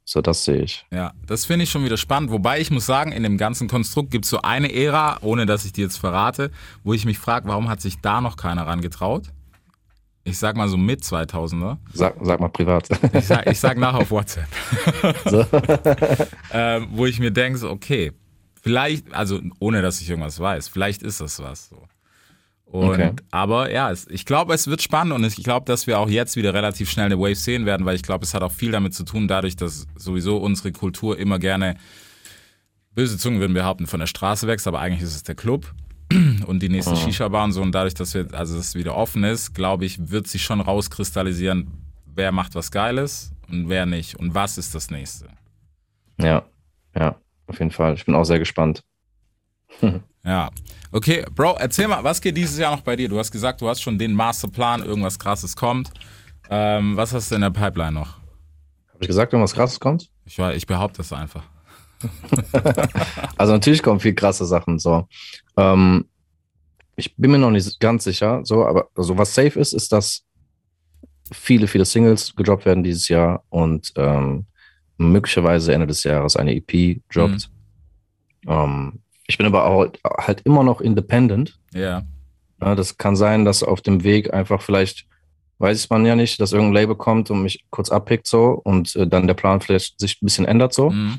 So, 0.05 0.21
das 0.21 0.43
sehe 0.43 0.61
ich. 0.63 0.85
ja, 0.91 1.13
das 1.25 1.45
finde 1.45 1.63
ich 1.63 1.69
schon 1.69 1.85
wieder 1.85 1.95
spannend. 1.95 2.29
Wobei 2.29 2.59
ich 2.59 2.69
muss 2.71 2.85
sagen, 2.85 3.13
in 3.13 3.23
dem 3.23 3.37
ganzen 3.37 3.69
Konstrukt 3.69 4.11
gibt 4.11 4.25
es 4.25 4.31
so 4.31 4.41
eine 4.41 4.73
Ära, 4.73 5.17
ohne 5.21 5.45
dass 5.45 5.63
ich 5.63 5.71
die 5.71 5.79
jetzt 5.81 5.95
verrate, 5.97 6.51
wo 6.83 6.93
ich 6.93 7.05
mich 7.05 7.17
frage, 7.17 7.47
warum 7.47 7.69
hat 7.69 7.79
sich 7.79 8.01
da 8.01 8.19
noch 8.19 8.35
keiner 8.35 8.67
rangetraut? 8.67 9.29
Ich 10.33 10.39
sag 10.39 10.57
mal 10.57 10.67
so 10.67 10.77
mit 10.77 11.01
2000er. 11.01 11.77
Sag, 11.93 12.15
sag 12.21 12.39
mal 12.39 12.49
privat. 12.49 12.89
Ich 13.13 13.27
sag, 13.27 13.47
ich 13.47 13.59
sag 13.59 13.77
nach 13.77 13.93
auf 13.93 14.09
WhatsApp. 14.11 14.47
so. 15.25 15.45
ähm, 16.51 16.87
wo 16.91 17.05
ich 17.05 17.19
mir 17.19 17.29
denke, 17.29 17.59
so, 17.59 17.69
okay, 17.69 18.13
vielleicht, 18.59 19.13
also 19.13 19.39
ohne 19.59 19.83
dass 19.83 20.01
ich 20.01 20.09
irgendwas 20.09 20.39
weiß, 20.39 20.69
vielleicht 20.69 21.03
ist 21.03 21.21
das 21.21 21.39
was 21.39 21.69
so. 21.69 21.83
Und, 22.65 22.89
Okay. 22.89 23.11
Aber 23.29 23.71
ja, 23.71 23.91
es, 23.91 24.07
ich 24.09 24.25
glaube, 24.25 24.55
es 24.55 24.65
wird 24.65 24.81
spannend 24.81 25.13
und 25.13 25.23
ich 25.23 25.35
glaube, 25.35 25.67
dass 25.67 25.85
wir 25.85 25.99
auch 25.99 26.09
jetzt 26.09 26.35
wieder 26.35 26.55
relativ 26.55 26.89
schnell 26.89 27.05
eine 27.05 27.19
Wave 27.19 27.35
sehen 27.35 27.67
werden, 27.67 27.85
weil 27.85 27.95
ich 27.95 28.01
glaube, 28.01 28.25
es 28.25 28.33
hat 28.33 28.41
auch 28.41 28.51
viel 28.51 28.71
damit 28.71 28.95
zu 28.95 29.03
tun, 29.03 29.27
dadurch, 29.27 29.55
dass 29.55 29.85
sowieso 29.95 30.37
unsere 30.37 30.71
Kultur 30.71 31.19
immer 31.19 31.37
gerne, 31.37 31.77
böse 32.95 33.19
Zungen 33.19 33.39
würden 33.39 33.53
behaupten, 33.53 33.85
von 33.85 33.99
der 33.99 34.07
Straße 34.07 34.47
wächst, 34.47 34.67
aber 34.67 34.79
eigentlich 34.79 35.03
ist 35.03 35.15
es 35.15 35.21
der 35.21 35.35
Club 35.35 35.71
und 36.47 36.61
die 36.61 36.69
nächste 36.69 36.95
Shisha-Bar 36.95 37.45
und 37.45 37.51
so. 37.51 37.61
Und 37.61 37.73
dadurch, 37.73 37.93
dass 37.93 38.13
wir, 38.13 38.27
also 38.33 38.55
dass 38.55 38.67
es 38.67 38.75
wieder 38.75 38.95
offen 38.95 39.23
ist, 39.23 39.53
glaube 39.53 39.85
ich, 39.85 40.09
wird 40.11 40.27
sich 40.27 40.43
schon 40.43 40.61
rauskristallisieren, 40.61 41.71
wer 42.05 42.31
macht 42.31 42.55
was 42.55 42.71
Geiles 42.71 43.31
und 43.49 43.69
wer 43.69 43.85
nicht 43.85 44.15
und 44.15 44.33
was 44.33 44.57
ist 44.57 44.75
das 44.75 44.89
nächste. 44.91 45.27
Ja, 46.19 46.43
ja, 46.95 47.15
auf 47.47 47.59
jeden 47.59 47.71
Fall. 47.71 47.95
Ich 47.95 48.05
bin 48.05 48.15
auch 48.15 48.25
sehr 48.25 48.39
gespannt. 48.39 48.83
Ja. 50.25 50.49
Okay, 50.91 51.25
Bro, 51.35 51.57
erzähl 51.59 51.87
mal, 51.87 52.03
was 52.03 52.21
geht 52.21 52.37
dieses 52.37 52.57
Jahr 52.57 52.73
noch 52.73 52.81
bei 52.81 52.95
dir? 52.95 53.09
Du 53.09 53.19
hast 53.19 53.29
gesagt, 53.29 53.59
du 53.59 53.67
hast 53.67 53.81
schon 53.81 53.97
den 53.97 54.13
Masterplan, 54.13 54.81
irgendwas 54.81 55.19
krasses 55.19 55.55
kommt. 55.55 55.91
Ähm, 56.49 56.95
was 56.95 57.13
hast 57.13 57.31
du 57.31 57.35
in 57.35 57.41
der 57.41 57.49
Pipeline 57.49 57.91
noch? 57.91 58.19
Habe 58.93 58.99
ich 59.01 59.07
gesagt, 59.07 59.33
wenn 59.33 59.41
was 59.41 59.53
krasses 59.53 59.79
kommt? 59.79 60.09
Ich, 60.25 60.39
ich 60.39 60.65
behaupte 60.65 61.01
es 61.01 61.11
einfach. 61.11 61.43
Also 63.37 63.53
natürlich 63.53 63.83
kommen 63.83 63.99
viel 63.99 64.13
krasse 64.13 64.45
Sachen 64.45 64.79
so. 64.79 65.07
Ähm, 65.57 66.05
ich 66.95 67.15
bin 67.15 67.31
mir 67.31 67.39
noch 67.39 67.51
nicht 67.51 67.79
ganz 67.79 68.03
sicher, 68.03 68.41
so, 68.43 68.65
aber 68.65 68.87
also 68.95 69.17
was 69.17 69.33
safe 69.33 69.59
ist, 69.59 69.73
ist, 69.73 69.91
dass 69.91 70.23
viele, 71.31 71.67
viele 71.67 71.85
Singles 71.85 72.35
gedroppt 72.35 72.65
werden 72.65 72.83
dieses 72.83 73.07
Jahr 73.07 73.43
und 73.49 73.91
ähm, 73.95 74.45
möglicherweise 74.97 75.73
Ende 75.73 75.87
des 75.87 76.03
Jahres 76.03 76.35
eine 76.35 76.55
EP 76.55 77.01
droppt. 77.11 77.49
Ähm, 78.47 78.99
ich 79.27 79.37
bin 79.37 79.47
aber 79.47 79.65
auch 79.65 79.87
halt 80.17 80.41
immer 80.41 80.63
noch 80.63 80.81
independent. 80.81 81.57
Ja. 81.73 82.03
Ja, 82.61 82.75
das 82.75 82.97
kann 82.97 83.15
sein, 83.15 83.45
dass 83.45 83.63
auf 83.63 83.81
dem 83.81 84.03
Weg 84.03 84.33
einfach 84.33 84.61
vielleicht, 84.61 85.05
weiß 85.59 85.89
man 85.89 86.05
ja 86.05 86.15
nicht, 86.15 86.39
dass 86.39 86.53
irgendein 86.53 86.73
Label 86.73 86.95
kommt 86.95 87.29
und 87.31 87.41
mich 87.41 87.65
kurz 87.69 87.89
abpickt 87.89 88.27
so 88.27 88.61
und 88.63 88.95
äh, 88.95 89.07
dann 89.07 89.27
der 89.27 89.33
Plan 89.33 89.61
vielleicht 89.61 89.99
sich 89.99 90.21
ein 90.21 90.25
bisschen 90.25 90.45
ändert 90.45 90.73
so. 90.73 90.89
Mhm. 90.89 91.17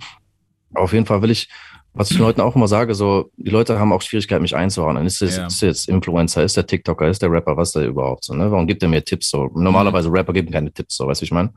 Auf 0.75 0.93
jeden 0.93 1.07
Fall 1.07 1.23
will 1.23 1.31
ich, 1.31 1.49
was 1.93 2.11
ich 2.11 2.17
den 2.17 2.25
Leuten 2.27 2.41
auch 2.41 2.57
immer 2.57 2.67
sage, 2.69 2.95
so, 2.95 3.31
die 3.37 3.51
Leute 3.51 3.79
haben 3.79 3.93
auch 3.93 4.03
Schwierigkeiten, 4.03 4.43
mich 4.43 4.57
einzuordnen. 4.57 5.07
Ist 5.07 5.21
das 5.21 5.37
Ja. 5.37 5.47
ist 5.47 5.61
jetzt 5.63 5.89
Influencer, 5.89 6.43
ist 6.43 6.57
der 6.57 6.67
TikToker, 6.67 7.09
ist 7.09 7.23
der 7.23 7.31
Rapper, 7.31 7.57
was 7.57 7.69
ist 7.69 7.77
der 7.77 7.87
überhaupt 7.87 8.25
so, 8.25 8.35
ne? 8.35 8.51
Warum 8.51 8.67
gibt 8.67 8.83
er 8.83 8.89
mir 8.89 9.05
Tipps 9.05 9.31
so? 9.31 9.51
Normalerweise 9.55 10.09
Mhm. 10.09 10.17
Rapper 10.17 10.33
geben 10.33 10.51
keine 10.51 10.73
Tipps, 10.73 10.97
so, 10.97 11.07
weißt 11.07 11.21
du, 11.21 11.25
ich 11.25 11.33
meine? 11.33 11.53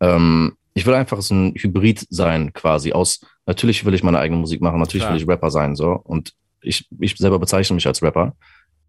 Ähm, 0.00 0.52
ich 0.74 0.86
will 0.86 0.94
einfach 0.94 1.20
so 1.20 1.34
ein 1.34 1.54
Hybrid 1.56 2.06
sein, 2.10 2.52
quasi, 2.52 2.92
aus, 2.92 3.20
natürlich 3.46 3.84
will 3.84 3.94
ich 3.94 4.02
meine 4.02 4.18
eigene 4.18 4.40
Musik 4.40 4.60
machen, 4.62 4.78
natürlich 4.80 5.02
Klar. 5.04 5.14
will 5.14 5.22
ich 5.22 5.28
Rapper 5.28 5.50
sein, 5.50 5.74
so, 5.76 5.92
und 6.04 6.32
ich, 6.62 6.86
ich 7.00 7.16
selber 7.16 7.38
bezeichne 7.38 7.74
mich 7.74 7.86
als 7.86 8.02
Rapper. 8.02 8.34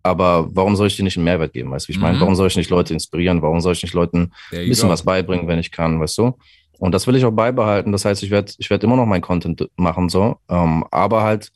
Aber 0.06 0.50
warum 0.54 0.76
soll 0.76 0.88
ich 0.88 0.98
dir 0.98 1.04
nicht 1.04 1.16
einen 1.16 1.24
Mehrwert 1.24 1.54
geben, 1.54 1.72
weißt 1.72 1.86
du, 1.86 1.90
wie 1.90 1.94
ich 1.94 2.00
meine? 2.00 2.18
Mhm. 2.18 2.22
Warum 2.22 2.36
soll 2.36 2.48
ich 2.48 2.58
nicht 2.58 2.70
Leute 2.70 2.94
inspirieren? 2.94 3.42
Warum 3.42 3.62
soll 3.62 3.72
ich 3.72 3.84
nicht 3.84 3.94
Leuten 3.94 4.32
ein 4.52 4.68
bisschen 4.68 4.90
go. 4.90 4.94
was 4.94 5.04
beibringen, 5.04 5.48
wenn 5.48 5.60
ich 5.60 5.72
kann, 5.72 5.98
weißt 6.00 6.18
du? 6.18 6.38
Und 6.80 6.92
das 6.94 7.08
will 7.08 7.16
ich 7.16 7.24
auch 7.26 7.32
beibehalten. 7.32 7.92
Das 7.92 8.06
heißt, 8.06 8.24
ich 8.24 8.30
werde 8.32 8.52
ich 8.58 8.70
werd 8.70 8.84
immer 8.84 8.96
noch 8.96 9.06
mein 9.06 9.22
Content 9.22 9.70
machen, 9.78 10.10
so. 10.10 10.38
Ähm, 10.50 10.84
aber 10.92 11.24
halt 11.24 11.52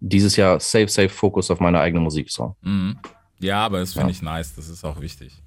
dieses 0.00 0.36
Jahr 0.36 0.58
safe, 0.60 0.88
safe 0.88 1.08
Fokus 1.08 1.50
auf 1.50 1.60
meine 1.60 1.78
eigene 1.80 2.00
Musik, 2.00 2.30
so. 2.30 2.56
Mhm. 2.62 2.96
Ja, 3.40 3.64
aber 3.64 3.78
das 3.80 3.92
finde 3.92 4.08
Ja. 4.08 4.12
ich 4.12 4.22
nice. 4.22 4.54
Das 4.54 4.68
ist 4.68 4.84
auch 4.84 5.00
wichtig. 5.00 5.42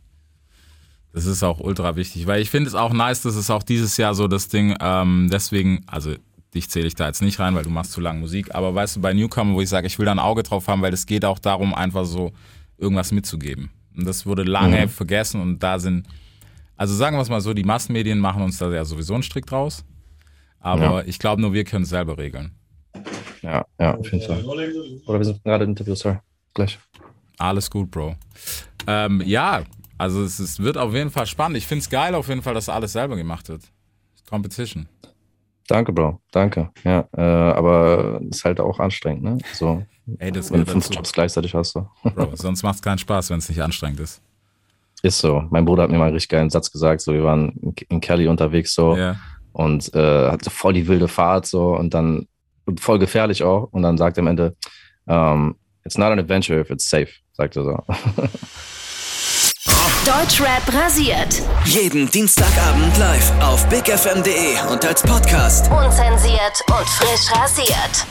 Das 1.14 1.26
ist 1.26 1.44
auch 1.44 1.60
ultra 1.62 1.96
wichtig, 1.96 2.28
weil 2.28 2.42
ich 2.42 2.50
finde 2.50 2.68
es 2.68 2.76
auch 2.76 2.92
nice, 2.92 3.22
dass 3.22 3.36
es 3.36 3.50
auch 3.50 3.64
dieses 3.64 3.96
Jahr 3.96 4.14
so 4.16 4.28
das 4.28 4.50
Ding, 4.50 4.76
ähm, 4.82 5.30
deswegen, 5.32 5.84
also 5.88 6.14
dich 6.54 6.70
zähle 6.70 6.88
ich 6.88 6.96
da 6.96 7.08
jetzt 7.08 7.22
nicht 7.22 7.40
rein, 7.40 7.56
weil 7.56 7.64
du 7.64 7.70
machst 7.70 7.94
zu 7.94 8.02
lange 8.02 8.20
Musik, 8.20 8.54
aber 8.54 8.76
weißt 8.76 8.98
du, 8.98 9.02
bei 9.02 9.14
Newcomer, 9.14 9.54
wo 9.54 9.62
ich 9.62 9.70
sage, 9.70 9.88
ich 9.88 9.98
will 9.98 10.06
da 10.06 10.12
ein 10.12 10.20
Auge 10.20 10.44
drauf 10.44 10.68
haben, 10.68 10.82
weil 10.82 10.94
es 10.94 11.06
geht 11.06 11.24
auch 11.24 11.40
darum, 11.40 11.74
einfach 11.74 12.04
so 12.06 12.34
irgendwas 12.78 13.14
mitzugeben. 13.14 13.70
Und 13.96 14.06
das 14.06 14.26
wurde 14.26 14.44
lange 14.44 14.86
Mhm. 14.86 14.90
vergessen 14.90 15.40
und 15.42 15.60
da 15.64 15.80
sind, 15.80 16.06
also 16.78 16.94
sagen 16.94 17.18
wir 17.18 17.22
es 17.22 17.30
mal 17.30 17.42
so, 17.42 17.54
die 17.54 17.64
Massenmedien 17.64 18.20
machen 18.20 18.42
uns 18.42 18.58
da 18.58 18.72
ja 18.72 18.86
sowieso 18.86 19.14
einen 19.14 19.24
Strick 19.24 19.46
draus. 19.46 19.86
Aber 20.60 21.08
ich 21.08 21.20
glaube, 21.20 21.42
nur 21.42 21.54
wir 21.54 21.64
können 21.64 21.84
es 21.84 21.90
selber 21.90 22.18
regeln. 22.18 22.52
Ja, 23.44 23.66
ja, 23.80 23.96
auf 23.96 24.12
jeden 24.12 24.26
Fall. 24.26 24.44
Oder 24.44 25.20
wir 25.20 25.26
sind 25.26 25.44
gerade 25.44 25.64
im 25.64 25.72
Interview, 25.72 25.94
sorry. 25.94 26.18
Gleich. 26.56 26.80
Alles 27.38 27.70
gut, 27.70 27.92
Bro. 27.92 28.16
Ähm, 28.88 29.22
ja, 29.26 29.64
also 29.98 30.24
es, 30.24 30.40
es 30.40 30.60
wird 30.60 30.78
auf 30.78 30.94
jeden 30.94 31.12
Fall 31.12 31.28
spannend. 31.28 31.58
Ich 31.58 31.68
finde 31.68 31.82
es 31.82 31.90
geil 31.90 32.16
auf 32.16 32.28
jeden 32.28 32.42
Fall, 32.42 32.54
dass 32.56 32.70
alles 32.70 32.94
selber 32.94 33.16
gemacht 33.16 33.48
wird. 33.50 33.62
Competition. 34.28 34.88
Danke, 35.68 35.94
Bro. 35.94 36.20
Danke. 36.32 36.72
Ja, 36.84 37.08
äh, 37.16 37.22
aber 37.22 38.22
ist 38.30 38.44
halt 38.46 38.60
auch 38.60 38.80
anstrengend, 38.80 39.24
ne? 39.24 39.38
So, 39.54 39.84
Ey, 40.20 40.32
das 40.32 40.52
wenn 40.52 40.62
du 40.62 40.72
fünf 40.72 40.86
dazu. 40.86 40.98
Jobs 40.98 41.14
gleichzeitig 41.14 41.54
hast. 41.56 41.72
So. 41.72 41.88
Bro, 42.04 42.32
sonst 42.36 42.64
macht 42.64 42.76
es 42.76 42.82
keinen 42.82 42.98
Spaß, 43.00 43.30
wenn 43.30 43.40
es 43.40 43.50
nicht 43.50 43.62
anstrengend 43.62 44.00
ist. 44.00 44.22
Ist 45.06 45.20
so. 45.20 45.44
Mein 45.52 45.66
Bruder 45.66 45.84
hat 45.84 45.92
mir 45.92 46.00
mal 46.00 46.06
einen 46.06 46.16
richtig 46.16 46.30
geilen 46.30 46.50
Satz 46.50 46.72
gesagt. 46.72 47.00
So, 47.02 47.14
wir 47.14 47.24
waren 47.24 47.76
in, 47.90 48.02
Kelly 48.02 48.28
unterwegs 48.28 48.74
so 48.74 48.96
Ja. 48.96 49.16
und 49.52 49.94
äh, 49.94 50.32
hatte 50.32 50.50
voll 50.50 50.74
die 50.74 50.88
wilde 50.88 51.08
Fahrt 51.08 51.46
so 51.46 51.76
und 51.76 51.94
dann 51.94 52.28
und 52.66 52.80
voll 52.80 52.98
gefährlich 52.98 53.44
auch. 53.44 53.68
Und 53.72 53.84
dann 53.84 54.00
sagt 54.00 54.18
er 54.18 54.22
am 54.22 54.28
Ende, 54.28 54.56
um, 55.06 55.56
it's 55.84 56.00
not 56.00 56.08
an 56.12 56.18
adventure 56.18 56.60
if 56.60 56.72
it's 56.72 56.90
safe, 56.90 57.10
sagt 57.34 57.56
er 57.56 57.64
so. 57.66 57.78
Deutschrap 60.06 60.74
rasiert. 60.74 61.42
Jeden 61.66 62.10
Dienstagabend 62.10 62.98
live 62.98 63.32
auf 63.42 63.68
bigfm.de 63.70 64.72
und 64.72 64.84
als 64.86 65.04
Podcast. 65.04 65.70
Unzensiert 65.72 66.64
und 66.68 66.88
frisch 66.90 67.32
rasiert. 67.32 68.08